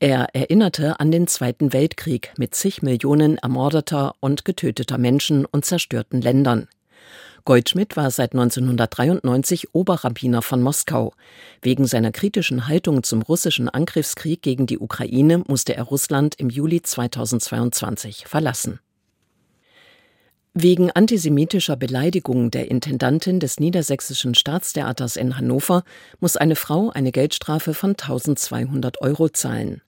Er 0.00 0.34
erinnerte 0.34 0.98
an 0.98 1.12
den 1.12 1.28
Zweiten 1.28 1.72
Weltkrieg 1.72 2.32
mit 2.36 2.52
zig 2.52 2.82
Millionen 2.82 3.38
ermordeter 3.38 4.14
und 4.18 4.44
getöteter 4.44 4.98
Menschen 4.98 5.44
und 5.44 5.64
zerstörten 5.64 6.20
Ländern. 6.20 6.66
Goldschmidt 7.48 7.96
war 7.96 8.10
seit 8.10 8.32
1993 8.32 9.74
Oberrabbiner 9.74 10.42
von 10.42 10.60
Moskau. 10.60 11.14
Wegen 11.62 11.86
seiner 11.86 12.12
kritischen 12.12 12.68
Haltung 12.68 13.02
zum 13.04 13.22
russischen 13.22 13.70
Angriffskrieg 13.70 14.42
gegen 14.42 14.66
die 14.66 14.78
Ukraine 14.78 15.42
musste 15.46 15.74
er 15.74 15.84
Russland 15.84 16.34
im 16.34 16.50
Juli 16.50 16.82
2022 16.82 18.26
verlassen. 18.26 18.80
Wegen 20.52 20.90
antisemitischer 20.90 21.76
Beleidigung 21.76 22.50
der 22.50 22.70
Intendantin 22.70 23.40
des 23.40 23.58
Niedersächsischen 23.58 24.34
Staatstheaters 24.34 25.16
in 25.16 25.38
Hannover 25.38 25.84
muss 26.20 26.36
eine 26.36 26.54
Frau 26.54 26.90
eine 26.90 27.12
Geldstrafe 27.12 27.72
von 27.72 27.92
1200 27.92 29.00
Euro 29.00 29.30
zahlen. 29.30 29.80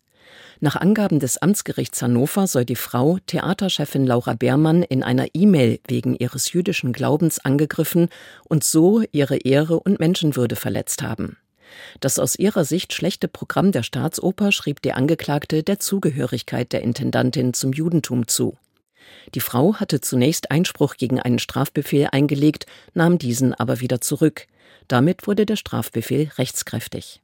Nach 0.63 0.77
Angaben 0.77 1.21
des 1.21 1.39
Amtsgerichts 1.39 2.03
Hannover 2.03 2.47
soll 2.47 2.67
die 2.67 2.77
Frau 2.77 3.19
Theaterchefin 3.25 4.07
Laura 4.07 4.35
Beermann 4.35 4.83
in 4.83 5.03
einer 5.03 5.29
E-Mail 5.33 5.81
wegen 5.89 6.15
ihres 6.15 6.53
jüdischen 6.53 6.93
Glaubens 6.93 7.39
angegriffen 7.39 8.11
und 8.47 8.63
so 8.63 9.03
ihre 9.11 9.39
Ehre 9.39 9.81
und 9.81 9.99
Menschenwürde 10.01 10.57
verletzt 10.57 11.03
haben. 11.03 11.39
Das 12.01 12.19
aus 12.19 12.37
ihrer 12.37 12.67
Sicht 12.67 12.93
schlechte 12.93 13.27
Programm 13.27 13.73
der 13.73 13.83
Staatsoper 13.83 14.53
schrieb 14.53 14.83
die 14.83 14.93
Angeklagte 14.93 15.63
der 15.63 15.79
Zugehörigkeit 15.79 16.75
der 16.75 16.83
Intendantin 16.83 17.55
zum 17.55 17.73
Judentum 17.73 18.29
zu. 18.29 18.59
Die 19.35 19.41
Frau 19.41 19.77
hatte 19.77 20.03
zunächst 20.03 20.51
Einspruch 20.51 20.97
gegen 20.97 21.21
einen 21.21 21.39
Strafbefehl 21.39 22.09
eingelegt, 22.13 22.67
nahm 22.93 23.17
diesen 23.17 23.55
aber 23.55 23.81
wieder 23.81 24.03
zurück. 24.03 24.47
Damit 24.89 25.27
wurde 25.27 25.47
der 25.47 25.57
Strafbefehl 25.57 26.31
rechtskräftig. 26.37 27.23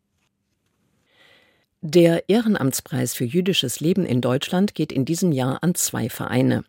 Der 1.82 2.28
Ehrenamtspreis 2.28 3.14
für 3.14 3.24
jüdisches 3.24 3.80
Leben 3.80 4.06
in 4.06 4.20
Deutschland 4.20 4.74
geht 4.74 4.92
in 4.92 5.04
diesem 5.04 5.30
Jahr 5.30 5.62
an 5.62 5.74
zwei 5.74 6.08
Vereine. 6.08 6.64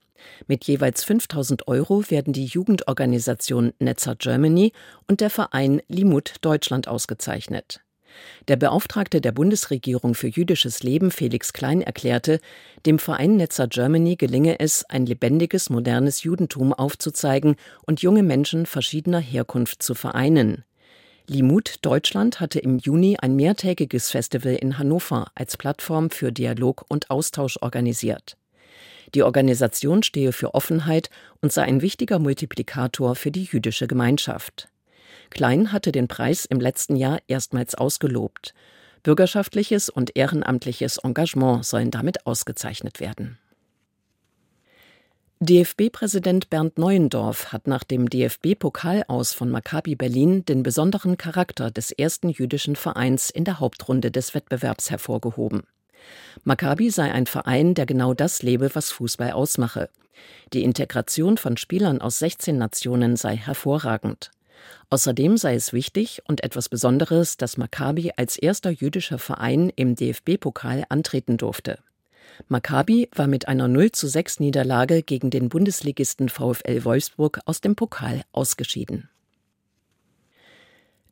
Mit 0.48 0.66
jeweils 0.66 1.04
5000 1.04 1.68
Euro 1.68 2.10
werden 2.10 2.34
die 2.34 2.46
Jugendorganisation 2.46 3.74
Netzer 3.80 4.16
Germany 4.16 4.74
und 5.08 5.22
der 5.22 5.30
Verein 5.30 5.82
Limut 5.88 6.36
Deutschland 6.42 6.88
ausgezeichnet. 6.88 7.82
Der 8.48 8.56
Beauftragte 8.56 9.22
der 9.22 9.32
Bundesregierung 9.32 10.14
für 10.14 10.28
jüdisches 10.28 10.84
Leben, 10.84 11.12
Felix 11.12 11.54
Klein, 11.54 11.82
erklärte, 11.82 12.40
dem 12.86 13.00
Verein 13.00 13.38
Netzer 13.38 13.68
Germany 13.68 14.16
gelinge 14.16 14.60
es, 14.60 14.84
ein 14.86 15.06
lebendiges, 15.06 15.70
modernes 15.70 16.24
Judentum 16.24 16.74
aufzuzeigen 16.74 17.56
und 17.86 18.02
junge 18.02 18.24
Menschen 18.24 18.66
verschiedener 18.66 19.20
Herkunft 19.20 19.84
zu 19.84 19.94
vereinen. 19.94 20.64
Limut 21.30 21.80
Deutschland 21.82 22.40
hatte 22.40 22.60
im 22.60 22.78
Juni 22.78 23.18
ein 23.20 23.36
mehrtägiges 23.36 24.12
Festival 24.12 24.54
in 24.56 24.78
Hannover 24.78 25.30
als 25.36 25.58
Plattform 25.58 26.10
für 26.10 26.32
Dialog 26.32 26.86
und 26.88 27.10
Austausch 27.10 27.58
organisiert. 27.62 28.38
Die 29.14 29.24
Organisation 29.24 30.04
stehe 30.04 30.32
für 30.32 30.54
Offenheit 30.54 31.10
und 31.42 31.52
sei 31.52 31.64
ein 31.64 31.82
wichtiger 31.82 32.20
Multiplikator 32.20 33.16
für 33.16 33.32
die 33.32 33.44
jüdische 33.44 33.88
Gemeinschaft. 33.88 34.70
Klein 35.30 35.74
hatte 35.74 35.92
den 35.92 36.08
Preis 36.08 36.46
im 36.46 36.62
letzten 36.62 36.96
Jahr 36.96 37.20
erstmals 37.28 37.76
ausgelobt. 37.76 38.54
Bürgerschaftliches 39.04 39.90
und 39.90 40.16
ehrenamtliches 40.16 40.98
Engagement 41.00 41.66
sollen 41.66 41.92
damit 41.92 42.26
ausgezeichnet 42.26 43.02
werden. 43.02 43.38
DFB-Präsident 45.40 46.50
Bernd 46.50 46.80
Neuendorf 46.80 47.54
hat 47.54 47.68
nach 47.68 47.84
dem 47.84 48.10
DFB-Pokalaus 48.10 49.34
von 49.34 49.52
Maccabi 49.52 49.94
Berlin 49.94 50.44
den 50.46 50.64
besonderen 50.64 51.16
Charakter 51.16 51.70
des 51.70 51.92
ersten 51.92 52.30
jüdischen 52.30 52.76
Vereins 52.76 53.30
in 53.30 53.44
der 53.44 53.60
Hauptrunde 53.60 54.10
des 54.10 54.34
Wettbewerbs 54.34 54.90
hervorgehoben. 54.90 55.62
Maccabi 56.44 56.90
sei 56.90 57.12
ein 57.12 57.28
Verein, 57.28 57.76
der 57.76 57.86
genau 57.86 58.16
das 58.16 58.42
lebe, 58.42 58.74
was 58.74 58.90
Fußball 58.90 59.30
ausmache. 59.30 59.90
Die 60.54 60.64
Integration 60.64 61.38
von 61.38 61.56
Spielern 61.56 62.02
aus 62.02 62.18
16 62.18 62.58
Nationen 62.58 63.16
sei 63.16 63.38
hervorragend. 63.38 64.32
Außerdem 64.90 65.38
sei 65.38 65.54
es 65.54 65.72
wichtig 65.72 66.24
und 66.28 66.44
etwas 66.44 66.68
Besonderes, 66.68 67.38
dass 67.38 67.58
Maccabi 67.58 68.12
als 68.18 68.38
erster 68.38 68.72
jüdischer 68.72 69.20
Verein 69.20 69.72
im 69.76 69.94
DFB-Pokal 69.94 70.86
antreten 70.90 71.38
durfte. 71.38 71.78
Maccabi 72.48 73.10
war 73.14 73.28
mit 73.28 73.48
einer 73.48 73.68
0 73.68 73.92
zu 73.92 74.08
6 74.08 74.40
Niederlage 74.40 75.04
gegen 75.04 75.30
den 75.30 75.50
Bundesligisten 75.50 76.30
VfL 76.30 76.84
Wolfsburg 76.84 77.40
aus 77.46 77.62
dem 77.62 77.76
Pokal 77.76 78.24
ausgeschieden. 78.32 79.10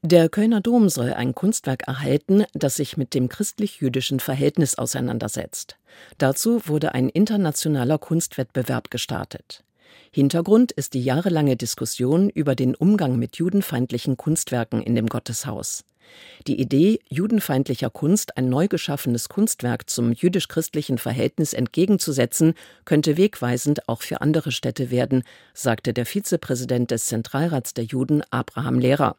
Der 0.02 0.30
Kölner 0.30 0.62
Dom 0.62 0.88
soll 0.90 1.14
ein 1.14 1.34
Kunstwerk 1.34 1.88
erhalten, 1.88 2.44
das 2.54 2.76
sich 2.76 2.96
mit 2.96 3.16
dem 3.16 3.28
christlich-jüdischen 3.28 4.20
Verhältnis 4.20 4.78
auseinandersetzt. 4.78 5.78
Dazu 6.20 6.62
wurde 6.68 6.94
ein 6.94 7.10
internationaler 7.10 7.98
Kunstwettbewerb 7.98 8.92
gestartet. 8.92 9.64
Hintergrund 10.12 10.72
ist 10.72 10.94
die 10.94 11.04
jahrelange 11.04 11.58
Diskussion 11.58 12.30
über 12.30 12.54
den 12.54 12.76
Umgang 12.76 13.18
mit 13.18 13.38
judenfeindlichen 13.38 14.16
Kunstwerken 14.16 14.84
in 14.84 14.94
dem 14.94 15.08
Gotteshaus. 15.08 15.84
Die 16.48 16.60
Idee, 16.60 17.00
judenfeindlicher 17.10 17.90
Kunst 17.90 18.38
ein 18.38 18.50
neu 18.50 18.68
geschaffenes 18.68 19.30
Kunstwerk 19.30 19.90
zum 19.90 20.12
jüdisch-christlichen 20.12 20.98
Verhältnis 20.98 21.54
entgegenzusetzen, 21.54 22.54
könnte 22.86 23.18
wegweisend 23.18 23.90
auch 23.90 24.04
für 24.04 24.22
andere 24.22 24.52
Städte 24.52 24.92
werden, 24.92 25.24
sagte 25.54 25.94
der 25.94 26.06
Vizepräsident 26.06 26.92
des 26.92 27.08
Zentralrats 27.08 27.74
der 27.74 27.86
Juden 27.86 28.22
Abraham 28.30 28.78
Lehrer. 28.78 29.16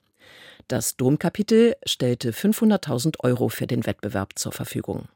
Das 0.69 0.97
Domkapitel 0.97 1.75
stellte 1.85 2.33
500.000 2.33 3.21
Euro 3.21 3.49
für 3.49 3.67
den 3.67 3.87
Wettbewerb 3.87 4.39
zur 4.39 4.53
Verfügung. 4.53 5.09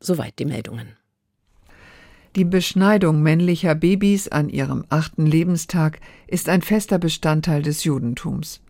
Soweit 0.00 0.38
die 0.38 0.46
Meldungen. 0.46 0.96
Die 2.34 2.44
Beschneidung 2.46 3.22
männlicher 3.22 3.74
Babys 3.74 4.28
an 4.28 4.48
ihrem 4.48 4.86
achten 4.88 5.26
Lebenstag 5.26 6.00
ist 6.26 6.48
ein 6.48 6.62
fester 6.62 6.98
Bestandteil 6.98 7.60
des 7.60 7.84
Judentums. 7.84 8.61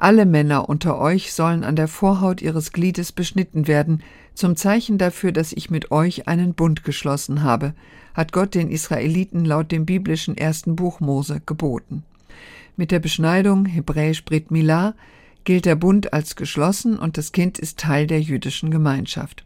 Alle 0.00 0.26
Männer 0.26 0.68
unter 0.68 0.98
euch 0.98 1.32
sollen 1.32 1.64
an 1.64 1.74
der 1.74 1.88
Vorhaut 1.88 2.40
ihres 2.40 2.72
Gliedes 2.72 3.10
beschnitten 3.10 3.66
werden, 3.66 4.02
zum 4.34 4.54
Zeichen 4.54 4.98
dafür, 4.98 5.32
dass 5.32 5.52
ich 5.52 5.70
mit 5.70 5.90
euch 5.90 6.28
einen 6.28 6.54
Bund 6.54 6.84
geschlossen 6.84 7.42
habe, 7.42 7.74
hat 8.14 8.32
Gott 8.32 8.54
den 8.54 8.70
Israeliten 8.70 9.44
laut 9.44 9.72
dem 9.72 9.86
biblischen 9.86 10.36
ersten 10.36 10.76
Buch 10.76 11.00
Mose 11.00 11.40
geboten. 11.44 12.04
Mit 12.76 12.92
der 12.92 13.00
Beschneidung, 13.00 13.66
hebräisch 13.66 14.24
Brit 14.24 14.52
Milah, 14.52 14.94
gilt 15.42 15.64
der 15.64 15.74
Bund 15.74 16.12
als 16.12 16.36
geschlossen 16.36 16.96
und 16.96 17.18
das 17.18 17.32
Kind 17.32 17.58
ist 17.58 17.78
Teil 17.78 18.06
der 18.06 18.20
jüdischen 18.20 18.70
Gemeinschaft. 18.70 19.44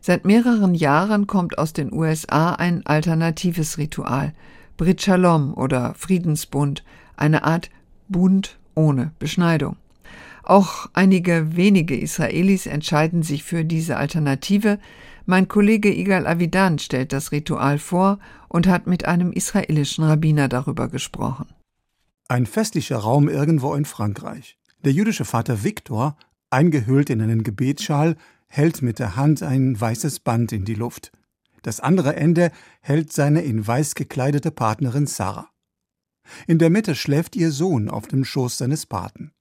Seit 0.00 0.24
mehreren 0.24 0.74
Jahren 0.74 1.28
kommt 1.28 1.58
aus 1.58 1.72
den 1.72 1.92
USA 1.92 2.54
ein 2.54 2.84
alternatives 2.86 3.78
Ritual, 3.78 4.32
Brit 4.76 5.00
Shalom 5.00 5.54
oder 5.54 5.94
Friedensbund, 5.94 6.82
eine 7.16 7.44
Art 7.44 7.70
Bund 8.08 8.58
ohne 8.74 9.12
Beschneidung. 9.20 9.76
Auch 10.42 10.88
einige 10.92 11.56
wenige 11.56 11.96
Israelis 11.96 12.66
entscheiden 12.66 13.22
sich 13.22 13.44
für 13.44 13.64
diese 13.64 13.96
Alternative. 13.96 14.78
Mein 15.24 15.46
Kollege 15.46 15.94
Igal 15.94 16.26
Avidan 16.26 16.78
stellt 16.78 17.12
das 17.12 17.30
Ritual 17.30 17.78
vor 17.78 18.18
und 18.48 18.66
hat 18.66 18.86
mit 18.86 19.04
einem 19.04 19.32
israelischen 19.32 20.04
Rabbiner 20.04 20.48
darüber 20.48 20.88
gesprochen. 20.88 21.46
Ein 22.28 22.46
festlicher 22.46 22.98
Raum 22.98 23.28
irgendwo 23.28 23.74
in 23.74 23.84
Frankreich. 23.84 24.58
Der 24.84 24.92
jüdische 24.92 25.24
Vater 25.24 25.62
Viktor, 25.62 26.16
eingehüllt 26.50 27.08
in 27.10 27.20
einen 27.20 27.44
Gebetsschal, 27.44 28.16
hält 28.48 28.82
mit 28.82 28.98
der 28.98 29.16
Hand 29.16 29.42
ein 29.42 29.80
weißes 29.80 30.20
Band 30.20 30.52
in 30.52 30.64
die 30.64 30.74
Luft. 30.74 31.12
Das 31.62 31.78
andere 31.78 32.16
Ende 32.16 32.50
hält 32.80 33.12
seine 33.12 33.42
in 33.42 33.64
weiß 33.64 33.94
gekleidete 33.94 34.50
Partnerin 34.50 35.06
Sarah. 35.06 35.48
In 36.46 36.58
der 36.58 36.70
Mitte 36.70 36.94
schläft 36.94 37.36
ihr 37.36 37.52
Sohn 37.52 37.88
auf 37.88 38.08
dem 38.08 38.24
Schoß 38.24 38.58
seines 38.58 38.86
Paten. 38.86 39.32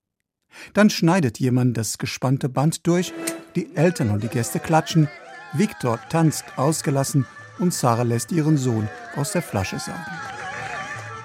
Dann 0.73 0.89
schneidet 0.89 1.39
jemand 1.39 1.77
das 1.77 1.97
gespannte 1.97 2.49
Band 2.49 2.85
durch, 2.87 3.13
die 3.55 3.75
Eltern 3.75 4.09
und 4.09 4.23
die 4.23 4.27
Gäste 4.27 4.59
klatschen, 4.59 5.07
Viktor 5.53 5.99
tanzt 6.09 6.45
ausgelassen 6.57 7.25
und 7.59 7.73
Sarah 7.73 8.03
lässt 8.03 8.31
ihren 8.31 8.57
Sohn 8.57 8.87
aus 9.15 9.33
der 9.33 9.41
Flasche 9.41 9.79
saugen. 9.79 9.99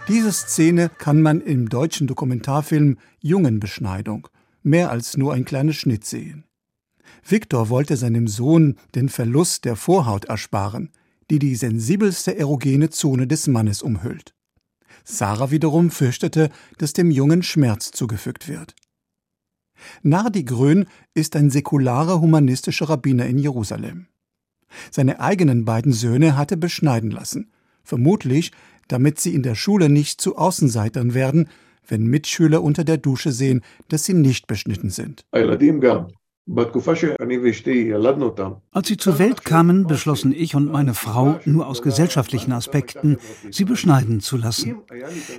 Diese 0.08 0.32
Szene 0.32 0.90
kann 0.98 1.22
man 1.22 1.40
im 1.40 1.68
deutschen 1.68 2.06
Dokumentarfilm 2.06 2.98
Jungenbeschneidung 3.20 4.28
mehr 4.62 4.90
als 4.90 5.16
nur 5.16 5.32
ein 5.32 5.44
kleines 5.44 5.76
Schnitt 5.76 6.04
sehen. 6.04 6.44
Viktor 7.26 7.68
wollte 7.68 7.96
seinem 7.96 8.28
Sohn 8.28 8.76
den 8.94 9.08
Verlust 9.08 9.64
der 9.64 9.76
Vorhaut 9.76 10.26
ersparen, 10.26 10.90
die 11.30 11.38
die 11.38 11.56
sensibelste 11.56 12.36
erogene 12.36 12.90
Zone 12.90 13.26
des 13.26 13.46
Mannes 13.46 13.82
umhüllt. 13.82 14.34
Sarah 15.04 15.50
wiederum 15.50 15.90
fürchtete, 15.90 16.50
dass 16.78 16.92
dem 16.92 17.10
Jungen 17.10 17.42
Schmerz 17.42 17.90
zugefügt 17.90 18.48
wird. 18.48 18.74
Nardi 20.02 20.44
Grön 20.44 20.86
ist 21.14 21.36
ein 21.36 21.50
säkularer 21.50 22.20
humanistischer 22.20 22.88
Rabbiner 22.88 23.26
in 23.26 23.38
Jerusalem. 23.38 24.06
Seine 24.90 25.20
eigenen 25.20 25.64
beiden 25.64 25.92
Söhne 25.92 26.36
hatte 26.36 26.56
beschneiden 26.56 27.10
lassen, 27.10 27.50
vermutlich 27.82 28.52
damit 28.88 29.20
sie 29.20 29.34
in 29.34 29.42
der 29.42 29.54
Schule 29.54 29.88
nicht 29.88 30.20
zu 30.20 30.36
Außenseitern 30.36 31.14
werden, 31.14 31.48
wenn 31.88 32.06
Mitschüler 32.06 32.62
unter 32.62 32.84
der 32.84 32.98
Dusche 32.98 33.32
sehen, 33.32 33.62
dass 33.88 34.04
sie 34.04 34.14
nicht 34.14 34.46
beschnitten 34.46 34.90
sind. 34.90 35.24
Als 38.70 38.88
sie 38.88 38.96
zur 38.96 39.18
Welt 39.18 39.44
kamen, 39.44 39.86
beschlossen 39.88 40.32
ich 40.32 40.54
und 40.54 40.70
meine 40.70 40.94
Frau 40.94 41.40
nur 41.44 41.66
aus 41.66 41.82
gesellschaftlichen 41.82 42.52
Aspekten, 42.52 43.18
sie 43.50 43.64
beschneiden 43.64 44.20
zu 44.20 44.36
lassen. 44.36 44.76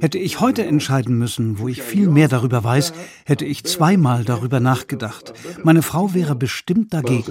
Hätte 0.01 0.17
ich 0.17 0.41
heute 0.41 0.65
entscheiden 0.65 1.17
müssen, 1.17 1.59
wo 1.59 1.69
ich 1.69 1.81
viel 1.81 2.09
mehr 2.09 2.27
darüber 2.27 2.61
weiß, 2.63 2.91
hätte 3.25 3.45
ich 3.45 3.63
zweimal 3.63 4.25
darüber 4.25 4.59
nachgedacht. 4.59 5.33
Meine 5.63 5.81
Frau 5.81 6.13
wäre 6.13 6.35
bestimmt 6.35 6.93
dagegen. 6.93 7.23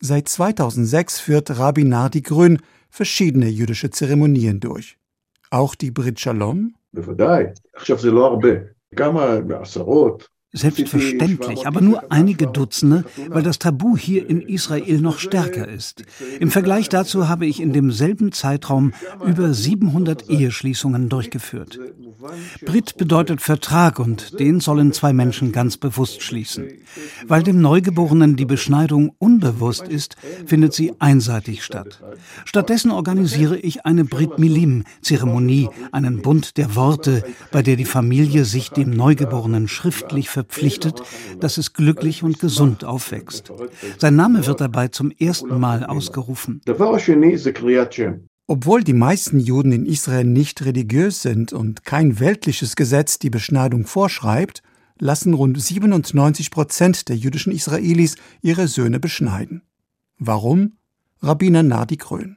Seit 0.00 0.28
2006 0.28 1.20
führt 1.20 1.58
Rabbi 1.58 1.84
Nardi 1.84 2.22
Grün 2.22 2.58
verschiedene 2.88 3.48
jüdische 3.48 3.90
Zeremonien 3.90 4.60
durch. 4.60 4.96
Auch 5.50 5.74
die 5.74 5.90
Brit 5.90 6.20
Shalom? 6.20 6.74
Selbstverständlich, 10.54 11.66
aber 11.66 11.80
nur 11.80 12.12
einige 12.12 12.46
Dutzende, 12.46 13.04
weil 13.28 13.42
das 13.42 13.58
Tabu 13.58 13.96
hier 13.96 14.28
in 14.28 14.42
Israel 14.42 15.00
noch 15.00 15.18
stärker 15.18 15.66
ist. 15.66 16.04
Im 16.40 16.50
Vergleich 16.50 16.90
dazu 16.90 17.26
habe 17.26 17.46
ich 17.46 17.58
in 17.58 17.72
demselben 17.72 18.32
Zeitraum 18.32 18.92
über 19.26 19.54
700 19.54 20.28
Eheschließungen 20.28 21.08
durchgeführt. 21.08 21.78
Brit 22.66 22.98
bedeutet 22.98 23.40
Vertrag 23.40 23.98
und 23.98 24.38
den 24.40 24.60
sollen 24.60 24.92
zwei 24.92 25.14
Menschen 25.14 25.52
ganz 25.52 25.78
bewusst 25.78 26.22
schließen. 26.22 26.68
Weil 27.26 27.42
dem 27.42 27.62
Neugeborenen 27.62 28.36
die 28.36 28.44
Beschneidung 28.44 29.14
unbewusst 29.18 29.88
ist, 29.88 30.16
findet 30.44 30.74
sie 30.74 30.92
einseitig 30.98 31.64
statt. 31.64 32.02
Stattdessen 32.44 32.90
organisiere 32.90 33.56
ich 33.56 33.86
eine 33.86 34.04
Brit 34.04 34.38
Milim-Zeremonie, 34.38 35.70
einen 35.92 36.20
Bund 36.20 36.58
der 36.58 36.76
Worte, 36.76 37.24
bei 37.50 37.62
der 37.62 37.76
die 37.76 37.86
Familie 37.86 38.44
sich 38.44 38.68
dem 38.68 38.90
Neugeborenen 38.90 39.66
schriftlich 39.66 40.28
verpflichtet, 40.28 40.41
dass 41.40 41.58
es 41.58 41.72
glücklich 41.72 42.22
und 42.22 42.38
gesund 42.38 42.84
aufwächst. 42.84 43.52
Sein 43.98 44.16
Name 44.16 44.46
wird 44.46 44.60
dabei 44.60 44.88
zum 44.88 45.10
ersten 45.10 45.58
Mal 45.58 45.84
ausgerufen. 45.84 46.60
Obwohl 48.46 48.82
die 48.82 48.92
meisten 48.92 49.38
Juden 49.38 49.72
in 49.72 49.86
Israel 49.86 50.24
nicht 50.24 50.64
religiös 50.64 51.22
sind 51.22 51.52
und 51.52 51.84
kein 51.84 52.20
weltliches 52.20 52.76
Gesetz 52.76 53.18
die 53.18 53.30
Beschneidung 53.30 53.86
vorschreibt, 53.86 54.62
lassen 54.98 55.34
rund 55.34 55.60
97 55.60 56.50
Prozent 56.50 57.08
der 57.08 57.16
jüdischen 57.16 57.52
Israelis 57.52 58.16
ihre 58.40 58.68
Söhne 58.68 59.00
beschneiden. 59.00 59.62
Warum? 60.18 60.72
Rabbiner 61.20 61.62
Nadi 61.62 61.96
Krön. 61.96 62.36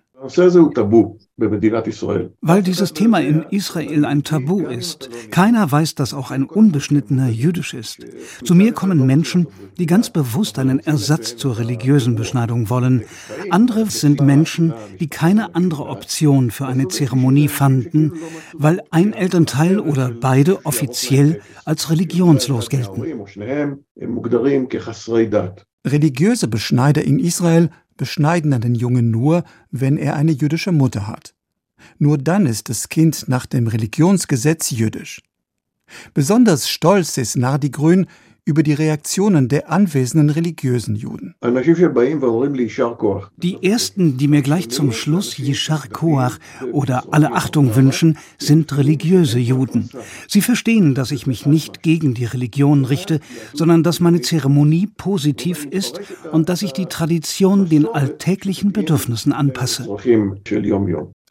Weil 1.38 2.64
dieses 2.64 2.94
Thema 2.94 3.20
in 3.20 3.44
Israel 3.50 4.06
ein 4.06 4.24
Tabu 4.24 4.62
ist. 4.68 5.10
Keiner 5.32 5.70
weiß, 5.70 5.96
dass 5.96 6.14
auch 6.14 6.32
ein 6.32 6.46
unbeschnittener 6.46 7.28
jüdisch 7.28 7.74
ist. 7.74 8.06
Zu 8.46 8.56
mir 8.56 8.72
kommen 8.72 9.06
Menschen, 9.06 9.48
die 9.78 9.86
ganz 9.86 10.10
bewusst 10.10 10.58
einen 10.60 10.80
Ersatz 10.80 11.36
zur 11.36 11.58
religiösen 11.60 12.16
Beschneidung 12.16 12.70
wollen. 12.70 13.04
Andere 13.50 13.88
sind 13.88 14.22
Menschen, 14.22 14.74
die 15.02 15.08
keine 15.08 15.56
andere 15.56 15.88
Option 15.88 16.52
für 16.52 16.68
eine 16.68 16.88
Zeremonie 16.88 17.50
fanden, 17.50 18.14
weil 18.54 18.82
ein 18.92 19.12
Elternteil 19.12 19.80
oder 19.80 20.12
beide 20.12 20.66
offiziell 20.66 21.42
als 21.66 21.90
religionslos 21.90 22.70
gelten. 22.70 23.04
Religiöse 25.86 26.48
Beschneider 26.48 27.04
in 27.04 27.20
Israel 27.20 27.70
beschneiden 27.98 28.54
einen 28.54 28.76
Jungen 28.76 29.12
nur, 29.12 29.44
wenn 29.72 29.98
er 29.98 30.16
eine 30.16 30.32
jüdische 30.32 30.72
Mutter 30.72 31.08
hat. 31.08 31.34
Nur 31.98 32.18
dann 32.18 32.46
ist 32.46 32.70
das 32.70 32.90
Kind 32.90 33.28
nach 33.28 33.46
dem 33.46 33.68
Religionsgesetz 33.68 34.72
jüdisch. 34.72 35.22
Besonders 36.14 36.70
stolz 36.70 37.18
ist 37.18 37.38
Nardi 37.38 37.70
Grün 37.70 38.08
über 38.46 38.62
die 38.62 38.74
Reaktionen 38.74 39.48
der 39.48 39.72
anwesenden 39.72 40.30
religiösen 40.30 40.96
Juden. 40.96 41.36
Die 43.38 43.64
ersten, 43.64 44.18
die 44.18 44.28
mir 44.28 44.42
gleich 44.44 44.70
zum 44.70 44.92
Schluss 44.92 45.38
Yishar 45.40 45.88
Koach 45.92 46.38
oder 46.72 47.12
alle 47.12 47.34
Achtung 47.34 47.76
wünschen, 47.76 48.20
sind 48.38 48.78
religiöse 48.78 49.40
Juden. 49.40 49.90
Sie 50.28 50.42
verstehen, 50.42 50.94
dass 50.94 51.12
ich 51.12 51.26
mich 51.26 51.48
nicht 51.48 51.82
gegen 51.82 52.14
die 52.14 52.26
Religion 52.26 52.86
richte, 52.86 53.20
sondern 53.54 53.82
dass 53.82 54.00
meine 54.00 54.22
Zeremonie 54.22 54.88
positiv 54.96 55.66
ist 55.66 56.00
und 56.32 56.48
dass 56.48 56.62
ich 56.62 56.72
die 56.72 56.86
Tradition 56.86 57.68
den 57.68 57.88
alltäglichen 57.88 58.72
Bedürfnissen 58.72 59.34
anpasse. 59.34 59.88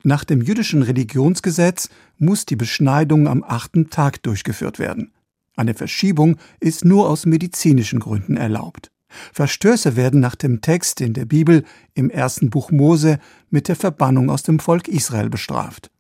Nach 0.06 0.24
dem 0.24 0.42
jüdischen 0.42 0.82
Religionsgesetz 0.82 1.88
muss 2.18 2.44
die 2.44 2.56
Beschneidung 2.56 3.26
am 3.26 3.42
achten 3.42 3.88
Tag 3.88 4.22
durchgeführt 4.22 4.78
werden. 4.78 5.13
Eine 5.56 5.74
Verschiebung 5.74 6.36
ist 6.60 6.84
nur 6.84 7.08
aus 7.08 7.26
medizinischen 7.26 8.00
Gründen 8.00 8.36
erlaubt. 8.36 8.90
Verstöße 9.32 9.96
werden 9.96 10.20
nach 10.20 10.34
dem 10.34 10.60
Text 10.60 11.00
in 11.00 11.12
der 11.12 11.24
Bibel 11.24 11.64
im 11.94 12.10
ersten 12.10 12.50
Buch 12.50 12.70
Mose 12.70 13.18
mit 13.50 13.68
der 13.68 13.76
Verbannung 13.76 14.30
aus 14.30 14.42
dem 14.42 14.58
Volk 14.58 14.88
Israel 14.88 15.30
bestraft. 15.30 15.90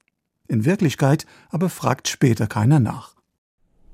In 0.48 0.64
Wirklichkeit 0.64 1.26
aber 1.50 1.68
fragt 1.68 2.08
später 2.08 2.46
keiner 2.46 2.80
nach. 2.80 3.14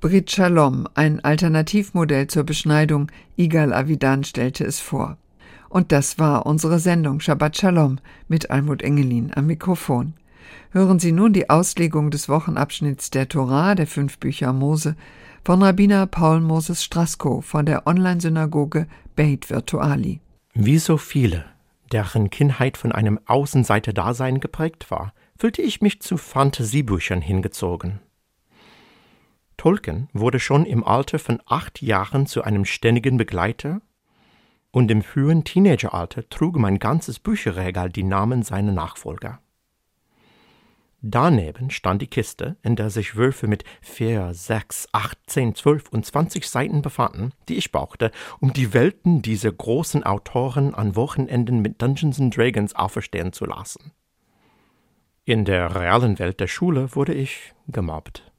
Brit 0.00 0.30
Shalom, 0.30 0.88
ein 0.94 1.20
Alternativmodell 1.22 2.26
zur 2.26 2.44
Beschneidung, 2.44 3.12
Igal 3.36 3.74
Avidan 3.74 4.24
stellte 4.24 4.64
es 4.64 4.80
vor. 4.80 5.18
Und 5.68 5.92
das 5.92 6.18
war 6.18 6.46
unsere 6.46 6.78
Sendung 6.78 7.20
Shabbat 7.20 7.58
Shalom 7.58 7.98
mit 8.26 8.50
Almut 8.50 8.82
Engelin 8.82 9.30
am 9.34 9.46
Mikrofon. 9.46 10.14
Hören 10.72 10.98
Sie 10.98 11.12
nun 11.12 11.32
die 11.32 11.50
Auslegung 11.50 12.10
des 12.10 12.28
Wochenabschnitts 12.28 13.10
der 13.10 13.28
Torah, 13.28 13.74
der 13.74 13.86
fünf 13.86 14.18
Bücher 14.18 14.52
Mose, 14.52 14.96
von 15.44 15.62
Rabbiner 15.62 16.06
Paul 16.06 16.40
Moses 16.40 16.84
Strasko 16.84 17.40
von 17.40 17.64
der 17.64 17.86
Online-Synagoge 17.86 18.86
Beit 19.16 19.48
Virtuali. 19.48 20.20
Wie 20.52 20.78
so 20.78 20.98
viele, 20.98 21.46
deren 21.92 22.28
Kindheit 22.30 22.76
von 22.76 22.92
einem 22.92 23.18
Außenseiter-Dasein 23.24 24.40
geprägt 24.40 24.90
war, 24.90 25.14
fühlte 25.38 25.62
ich 25.62 25.80
mich 25.80 26.00
zu 26.02 26.18
Fantasiebüchern 26.18 27.22
hingezogen. 27.22 28.00
Tolkien 29.56 30.08
wurde 30.12 30.40
schon 30.40 30.66
im 30.66 30.84
Alter 30.84 31.18
von 31.18 31.40
acht 31.46 31.80
Jahren 31.80 32.26
zu 32.26 32.42
einem 32.42 32.64
ständigen 32.64 33.16
Begleiter 33.16 33.80
und 34.70 34.90
im 34.90 35.02
frühen 35.02 35.44
Teenageralter 35.44 36.28
trug 36.28 36.56
mein 36.56 36.78
ganzes 36.78 37.18
Bücherregal 37.18 37.90
die 37.90 38.04
Namen 38.04 38.42
seiner 38.42 38.72
Nachfolger. 38.72 39.40
Daneben 41.02 41.70
stand 41.70 42.02
die 42.02 42.06
Kiste, 42.08 42.56
in 42.62 42.76
der 42.76 42.90
sich 42.90 43.16
Würfe 43.16 43.46
mit 43.46 43.64
vier, 43.80 44.34
sechs, 44.34 44.86
acht, 44.92 45.18
zehn, 45.26 45.54
zwölf 45.54 45.88
und 45.88 46.04
zwanzig 46.04 46.46
Seiten 46.46 46.82
befanden, 46.82 47.32
die 47.48 47.56
ich 47.56 47.72
brauchte, 47.72 48.10
um 48.38 48.52
die 48.52 48.74
Welten 48.74 49.22
dieser 49.22 49.50
großen 49.50 50.04
Autoren 50.04 50.74
an 50.74 50.96
Wochenenden 50.96 51.60
mit 51.62 51.80
Dungeons 51.80 52.20
and 52.20 52.36
Dragons 52.36 52.74
auferstehen 52.74 53.32
zu 53.32 53.46
lassen. 53.46 53.92
In 55.24 55.46
der 55.46 55.74
realen 55.74 56.18
Welt 56.18 56.38
der 56.38 56.48
Schule 56.48 56.94
wurde 56.94 57.14
ich 57.14 57.54
gemobbt. 57.66 58.30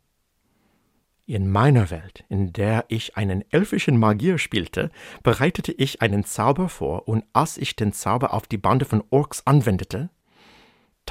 In 1.26 1.50
meiner 1.50 1.90
Welt, 1.90 2.26
in 2.30 2.52
der 2.54 2.86
ich 2.90 3.18
einen 3.18 3.44
elfischen 3.52 3.98
Magier 3.98 4.38
spielte, 4.38 4.92
bereitete 5.24 5.72
ich 5.72 6.02
einen 6.02 6.26
Zauber 6.26 6.70
vor, 6.70 7.08
und 7.08 7.24
als 7.34 7.58
ich 7.58 7.76
den 7.76 7.94
Zauber 7.94 8.34
auf 8.34 8.46
die 8.48 8.58
Bande 8.58 8.86
von 8.86 9.04
Orks 9.10 9.48
anwendete, 9.48 10.10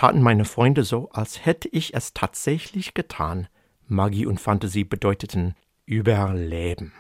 taten 0.01 0.23
meine 0.23 0.47
Freunde 0.47 0.83
so, 0.83 1.11
als 1.13 1.45
hätte 1.45 1.69
ich 1.69 1.93
es 1.93 2.15
tatsächlich 2.15 2.95
getan. 2.95 3.49
Magie 3.87 4.25
und 4.25 4.41
Fantasie 4.41 4.85
bedeuteten 4.85 5.55
Überleben. 5.85 6.95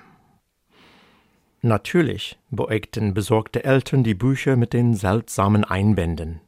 Natürlich 1.62 2.38
beäugten 2.50 3.14
besorgte 3.14 3.64
Eltern 3.64 4.04
die 4.04 4.12
Bücher 4.12 4.56
mit 4.56 4.74
den 4.74 4.92
seltsamen 4.92 5.64
Einbänden. 5.64 6.42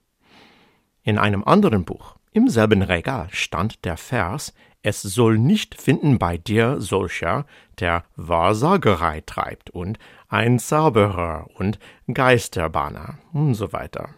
In 1.02 1.16
einem 1.16 1.42
anderen 1.42 1.86
Buch, 1.86 2.16
im 2.32 2.50
selben 2.50 2.82
Regal, 2.82 3.28
stand 3.30 3.86
der 3.86 3.96
Vers 3.96 4.52
Es 4.82 5.00
soll 5.00 5.38
nicht 5.38 5.80
finden 5.80 6.18
bei 6.18 6.36
dir 6.36 6.82
solcher, 6.82 7.46
der 7.80 8.04
Wahrsagerei 8.16 9.22
treibt 9.22 9.70
und 9.70 9.98
ein 10.28 10.58
Zauberer 10.58 11.48
und 11.54 11.78
Geisterbanner 12.12 13.20
und 13.32 13.54
so 13.54 13.72
weiter. 13.72 14.10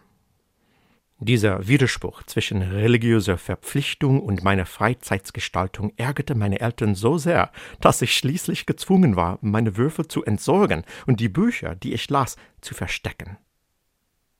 Dieser 1.19 1.65
Widerspruch 1.65 2.23
zwischen 2.23 2.61
religiöser 2.61 3.37
Verpflichtung 3.37 4.21
und 4.21 4.43
meiner 4.43 4.65
Freizeitsgestaltung 4.65 5.93
ärgerte 5.95 6.35
meine 6.35 6.59
Eltern 6.59 6.93
so 6.93 7.17
sehr, 7.17 7.51
dass 7.79 8.01
ich 8.01 8.13
schließlich 8.13 8.65
gezwungen 8.65 9.15
war, 9.15 9.39
meine 9.41 9.77
Würfel 9.77 10.07
zu 10.09 10.25
entsorgen 10.25 10.83
und 11.07 11.21
die 11.21 11.29
Bücher, 11.29 11.75
die 11.75 11.93
ich 11.93 12.09
las, 12.09 12.35
zu 12.59 12.73
verstecken. 12.73 13.37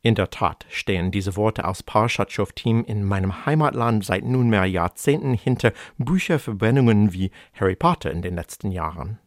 In 0.01 0.15
der 0.15 0.29
Tat 0.29 0.65
stehen 0.69 1.11
diese 1.11 1.37
Worte 1.37 1.65
aus 1.65 1.81
Parshat 1.81 2.31
Shoftim 2.31 2.83
in 2.83 3.05
meinem 3.05 3.45
Heimatland 3.45 4.05
seit 4.05 4.25
nunmehr 4.25 4.65
Jahrzehnten 4.65 5.33
hinter 5.33 5.71
Bücherverbrennungen 5.97 7.13
wie 7.13 7.31
Harry 7.53 7.75
Potter 7.75 8.11
in 8.11 8.21
den 8.21 8.35
letzten 8.35 8.71
Jahren. 8.71 9.17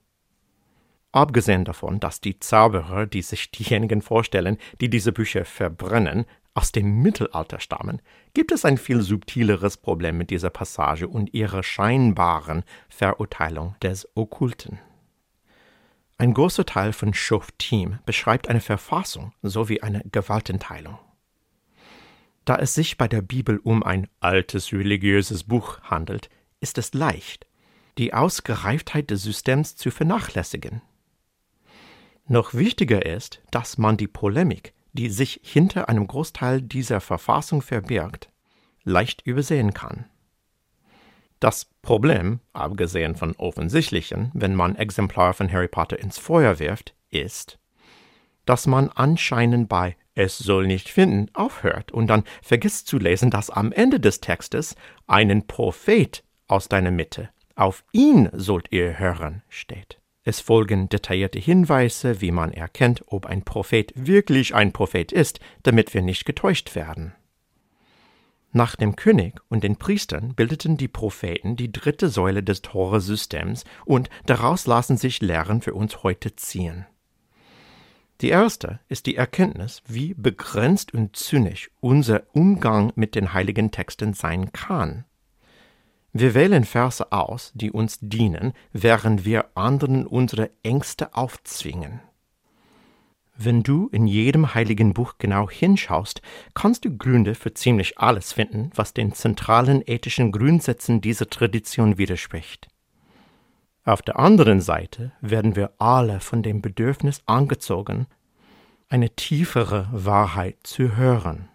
Abgesehen 1.11 1.65
davon, 1.65 1.99
dass 1.99 2.21
die 2.21 2.39
Zauberer, 2.39 3.07
die 3.07 3.23
sich 3.23 3.51
diejenigen 3.51 4.03
vorstellen, 4.03 4.59
die 4.81 4.91
diese 4.91 5.11
Bücher 5.11 5.45
verbrennen, 5.47 6.27
aus 6.59 6.73
dem 6.73 7.03
Mittelalter 7.03 7.61
stammen, 7.61 8.03
gibt 8.35 8.51
es 8.51 8.65
ein 8.65 8.79
viel 8.79 9.01
subtileres 9.01 9.77
Problem 9.77 10.19
mit 10.19 10.31
dieser 10.31 10.51
Passage 10.51 11.07
und 11.07 11.33
ihrer 11.33 11.63
scheinbaren 11.63 12.65
Verurteilung 12.89 13.77
des 13.81 14.09
Okkulten. 14.17 14.81
Ein 16.17 16.35
großer 16.35 16.67
Teil 16.67 16.93
von 16.93 17.15
Schoftim 17.15 18.01
beschreibt 18.07 18.49
eine 18.49 18.61
Verfassung 18.61 19.33
sowie 19.41 19.83
eine 19.83 20.03
Gewaltenteilung. 20.11 20.99
Da 22.45 22.57
es 22.57 22.75
sich 22.75 22.99
bei 22.99 23.07
der 23.07 23.23
Bibel 23.23 23.61
um 23.63 23.85
ein 23.85 24.09
altes 24.19 24.73
religiöses 24.73 25.45
Buch 25.45 25.81
handelt, 25.83 26.29
ist 26.59 26.77
es 26.77 26.93
leicht, 26.93 27.47
die 27.99 28.15
Ausgereiftheit 28.15 29.11
des 29.11 29.23
Systems 29.23 29.77
zu 29.77 29.93
vernachlässigen. 29.93 30.83
Noch 32.27 32.53
wichtiger 32.53 33.07
ist, 33.07 33.43
dass 33.53 33.79
man 33.79 33.97
die 33.97 34.09
Polemik 34.09 34.75
die 34.93 35.11
sich 35.11 35.41
hinter 35.43 35.89
einem 35.89 36.07
Großteil 36.07 36.63
dieser 36.63 37.01
Verfassung 37.01 37.63
verbirgt, 37.63 38.31
leicht 38.85 39.23
übersehen 39.27 39.75
kann. 39.75 40.07
Das 41.41 41.67
Problem, 41.83 42.41
abgesehen 42.53 43.15
von 43.15 43.37
offensichtlichen, 43.37 44.31
wenn 44.35 44.55
man 44.55 44.75
Exemplar 44.75 45.35
von 45.35 45.51
Harry 45.53 45.69
Potter 45.69 45.99
ins 45.99 46.19
Feuer 46.19 46.59
wirft, 46.59 46.95
ist, 47.11 47.59
dass 48.45 48.67
man 48.67 48.89
anscheinend 48.89 49.69
bei 49.69 49.97
es 50.15 50.37
soll 50.37 50.67
nicht 50.67 50.89
finden 50.89 51.33
aufhört 51.33 51.93
und 51.93 52.09
dann 52.09 52.25
vergisst 52.43 52.89
zu 52.89 52.99
lesen, 52.99 53.31
dass 53.31 53.51
am 53.51 53.71
Ende 53.71 54.01
des 54.01 54.21
Textes 54.21 54.75
einen 55.07 55.47
Prophet 55.47 56.25
aus 56.49 56.69
deiner 56.69 56.91
Mitte, 56.91 57.29
auf 57.55 57.85
ihn 57.93 58.29
sollt 58.33 58.73
ihr 58.73 58.99
hören, 58.99 59.43
steht. 59.49 60.01
Es 60.29 60.41
folgen 60.41 60.91
detaillierte 60.91 61.39
Hinweise, 61.39 62.21
wie 62.21 62.33
man 62.33 62.53
erkennt, 62.53 63.03
ob 63.07 63.25
ein 63.25 63.47
Prophet 63.47 63.95
wirklich 63.95 64.55
ein 64.55 64.75
Prophet 64.75 65.11
ist, 65.11 65.41
damit 65.63 65.95
wir 65.95 66.03
nicht 66.03 66.27
getäuscht 66.27 66.75
werden. 66.75 67.15
Nach 68.53 68.77
dem 68.77 68.95
König 68.95 69.41
und 69.49 69.65
den 69.65 69.77
Priestern 69.77 70.35
bildeten 70.35 70.77
die 70.77 70.87
Propheten 70.87 71.57
die 71.57 71.73
dritte 71.73 72.11
Säule 72.11 72.43
des 72.43 72.61
Tore-Systems 72.61 73.65
und 73.87 74.11
daraus 74.27 74.67
lassen 74.67 74.99
sich 74.99 75.23
Lehren 75.23 75.63
für 75.63 75.73
uns 75.73 76.03
heute 76.03 76.37
ziehen. 76.37 76.85
Die 78.21 78.29
erste 78.29 78.81
ist 78.91 79.07
die 79.07 79.17
Erkenntnis, 79.17 79.83
wie 79.87 80.13
begrenzt 80.13 80.93
und 80.93 81.17
zynisch 81.17 81.71
unser 81.81 82.25
Umgang 82.35 82.93
mit 82.97 83.15
den 83.15 83.33
heiligen 83.33 83.71
Texten 83.71 84.13
sein 84.13 84.53
kann. 84.53 85.07
Wir 86.13 86.35
wählen 86.35 86.65
Verse 86.65 87.13
aus, 87.13 87.53
die 87.55 87.71
uns 87.71 87.99
dienen, 88.01 88.53
während 88.73 89.25
wir 89.25 89.57
anderen 89.57 90.07
unsere 90.07 90.51
Ängste 90.63 91.15
aufzwingen. 91.15 92.01
Wenn 93.41 93.63
du 93.63 93.89
in 93.93 94.09
jedem 94.09 94.55
heiligen 94.55 94.95
Buch 94.95 95.15
genau 95.19 95.49
hinschaust, 95.49 96.23
kannst 96.55 96.85
du 96.85 96.97
Gründe 96.97 97.37
für 97.37 97.55
ziemlich 97.55 97.99
alles 97.99 98.33
finden, 98.33 98.71
was 98.75 98.95
den 98.95 99.13
zentralen 99.13 99.81
ethischen 99.87 100.33
Grundsätzen 100.33 101.01
dieser 101.01 101.31
Tradition 101.31 101.99
widerspricht. 101.99 102.67
Auf 103.85 104.03
der 104.03 104.19
anderen 104.19 104.61
Seite 104.61 105.13
werden 105.21 105.55
wir 105.55 105.73
alle 105.79 106.19
von 106.19 106.43
dem 106.43 106.61
Bedürfnis 106.63 107.23
angezogen, 107.27 108.07
eine 108.89 109.11
tiefere 109.11 109.89
Wahrheit 109.93 110.57
zu 110.65 110.97
hören. 110.97 111.49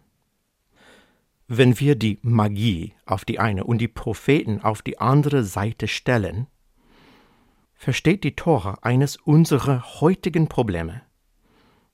Wenn 1.56 1.80
wir 1.80 1.94
die 1.94 2.18
Magie 2.24 2.96
auf 3.06 3.26
die 3.26 3.38
eine 3.38 3.66
und 3.66 3.78
die 3.78 3.88
Propheten 3.88 4.62
auf 4.62 4.82
die 4.82 4.98
andere 4.98 5.44
Seite 5.44 5.88
stellen, 5.88 6.48
versteht 7.76 8.24
die 8.24 8.36
Tora 8.36 8.80
eines 8.82 9.18
unserer 9.18 10.02
heutigen 10.02 10.48
Probleme. 10.50 11.04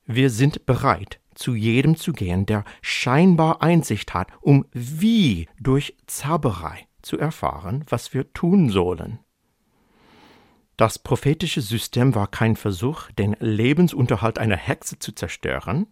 Wir 0.06 0.30
sind 0.30 0.64
bereit, 0.64 1.20
zu 1.34 1.54
jedem 1.54 1.96
zu 1.96 2.14
gehen, 2.14 2.46
der 2.46 2.64
scheinbar 2.80 3.60
Einsicht 3.60 4.14
hat, 4.14 4.28
um 4.40 4.64
wie 4.72 5.46
durch 5.60 5.94
Zauberei 6.06 6.86
zu 7.02 7.18
erfahren, 7.18 7.84
was 7.86 8.14
wir 8.14 8.32
tun 8.32 8.70
sollen. 8.70 9.18
Das 10.78 10.98
prophetische 10.98 11.60
System 11.60 12.14
war 12.14 12.28
kein 12.28 12.56
Versuch, 12.56 13.10
den 13.10 13.36
Lebensunterhalt 13.40 14.38
einer 14.38 14.56
Hexe 14.56 14.98
zu 14.98 15.12
zerstören, 15.12 15.86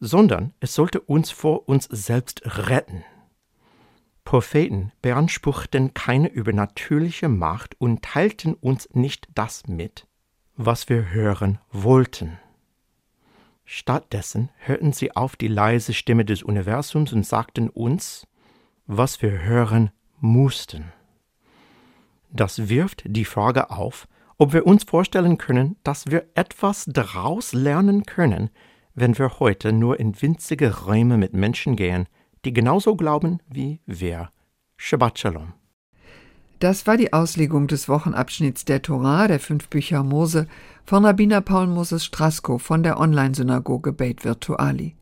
sondern 0.00 0.52
es 0.60 0.74
sollte 0.74 1.00
uns 1.00 1.30
vor 1.30 1.68
uns 1.68 1.84
selbst 1.84 2.42
retten. 2.44 3.04
Propheten 4.24 4.92
beanspruchten 5.02 5.94
keine 5.94 6.28
übernatürliche 6.28 7.28
Macht 7.28 7.80
und 7.80 8.02
teilten 8.02 8.54
uns 8.54 8.88
nicht 8.92 9.28
das 9.34 9.68
mit, 9.68 10.06
was 10.56 10.88
wir 10.88 11.10
hören 11.10 11.58
wollten. 11.70 12.38
Stattdessen 13.64 14.50
hörten 14.58 14.92
sie 14.92 15.14
auf 15.14 15.36
die 15.36 15.48
leise 15.48 15.92
Stimme 15.92 16.24
des 16.24 16.42
Universums 16.42 17.12
und 17.12 17.24
sagten 17.24 17.68
uns, 17.68 18.26
was 18.86 19.22
wir 19.22 19.42
hören 19.42 19.90
mussten. 20.20 20.92
Das 22.30 22.68
wirft 22.68 23.02
die 23.06 23.24
Frage 23.24 23.70
auf, 23.70 24.08
ob 24.38 24.52
wir 24.52 24.66
uns 24.66 24.84
vorstellen 24.84 25.38
können, 25.38 25.76
dass 25.82 26.06
wir 26.06 26.26
etwas 26.34 26.84
daraus 26.86 27.52
lernen 27.52 28.04
können, 28.04 28.50
wenn 28.96 29.16
wir 29.16 29.38
heute 29.38 29.72
nur 29.72 30.00
in 30.00 30.20
winzige 30.20 30.84
Räume 30.86 31.18
mit 31.18 31.34
Menschen 31.34 31.76
gehen, 31.76 32.06
die 32.44 32.52
genauso 32.52 32.96
glauben 32.96 33.38
wie 33.48 33.80
wir. 33.86 34.30
Shabbat 34.78 35.18
Shalom. 35.18 35.52
Das 36.58 36.86
war 36.86 36.96
die 36.96 37.12
Auslegung 37.12 37.66
des 37.66 37.88
Wochenabschnitts 37.88 38.64
der 38.64 38.80
Torah, 38.80 39.28
der 39.28 39.40
fünf 39.40 39.68
Bücher 39.68 40.02
Mose, 40.02 40.48
von 40.86 41.04
Rabbiner 41.04 41.42
Paul 41.42 41.66
Moses 41.66 42.04
Strasko 42.06 42.56
von 42.56 42.82
der 42.82 42.98
Online-Synagoge 42.98 43.92
Beit 43.92 44.24
Virtuali. 44.24 44.96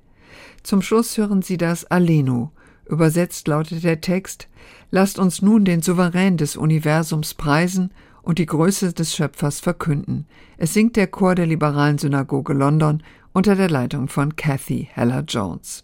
Zum 0.65 0.83
Schluss 0.83 1.17
hören 1.17 1.43
Sie 1.43 1.57
das 1.57 1.85
Alenu. 1.85 2.49
Übersetzt 2.87 3.47
lautet 3.47 3.85
der 3.85 4.01
Text: 4.01 4.49
Lasst 4.91 5.21
uns 5.21 5.43
nun 5.43 5.65
den 5.65 5.81
Souverän 5.81 6.37
des 6.37 6.57
Universums 6.57 7.35
preisen 7.35 7.93
und 8.23 8.39
die 8.39 8.47
Größe 8.47 8.93
des 8.93 9.15
Schöpfers 9.15 9.61
verkünden. 9.61 10.27
Es 10.57 10.75
singt 10.75 10.97
der 10.97 11.07
Chor 11.07 11.37
der 11.37 11.47
Liberalen 11.47 11.99
Synagoge 11.99 12.53
London 12.53 13.03
unter 13.35 13.57
der 13.57 13.69
Leitung 13.69 14.09
von 14.09 14.37
Kathy 14.37 14.89
Heller 14.93 15.25
Jones. 15.27 15.84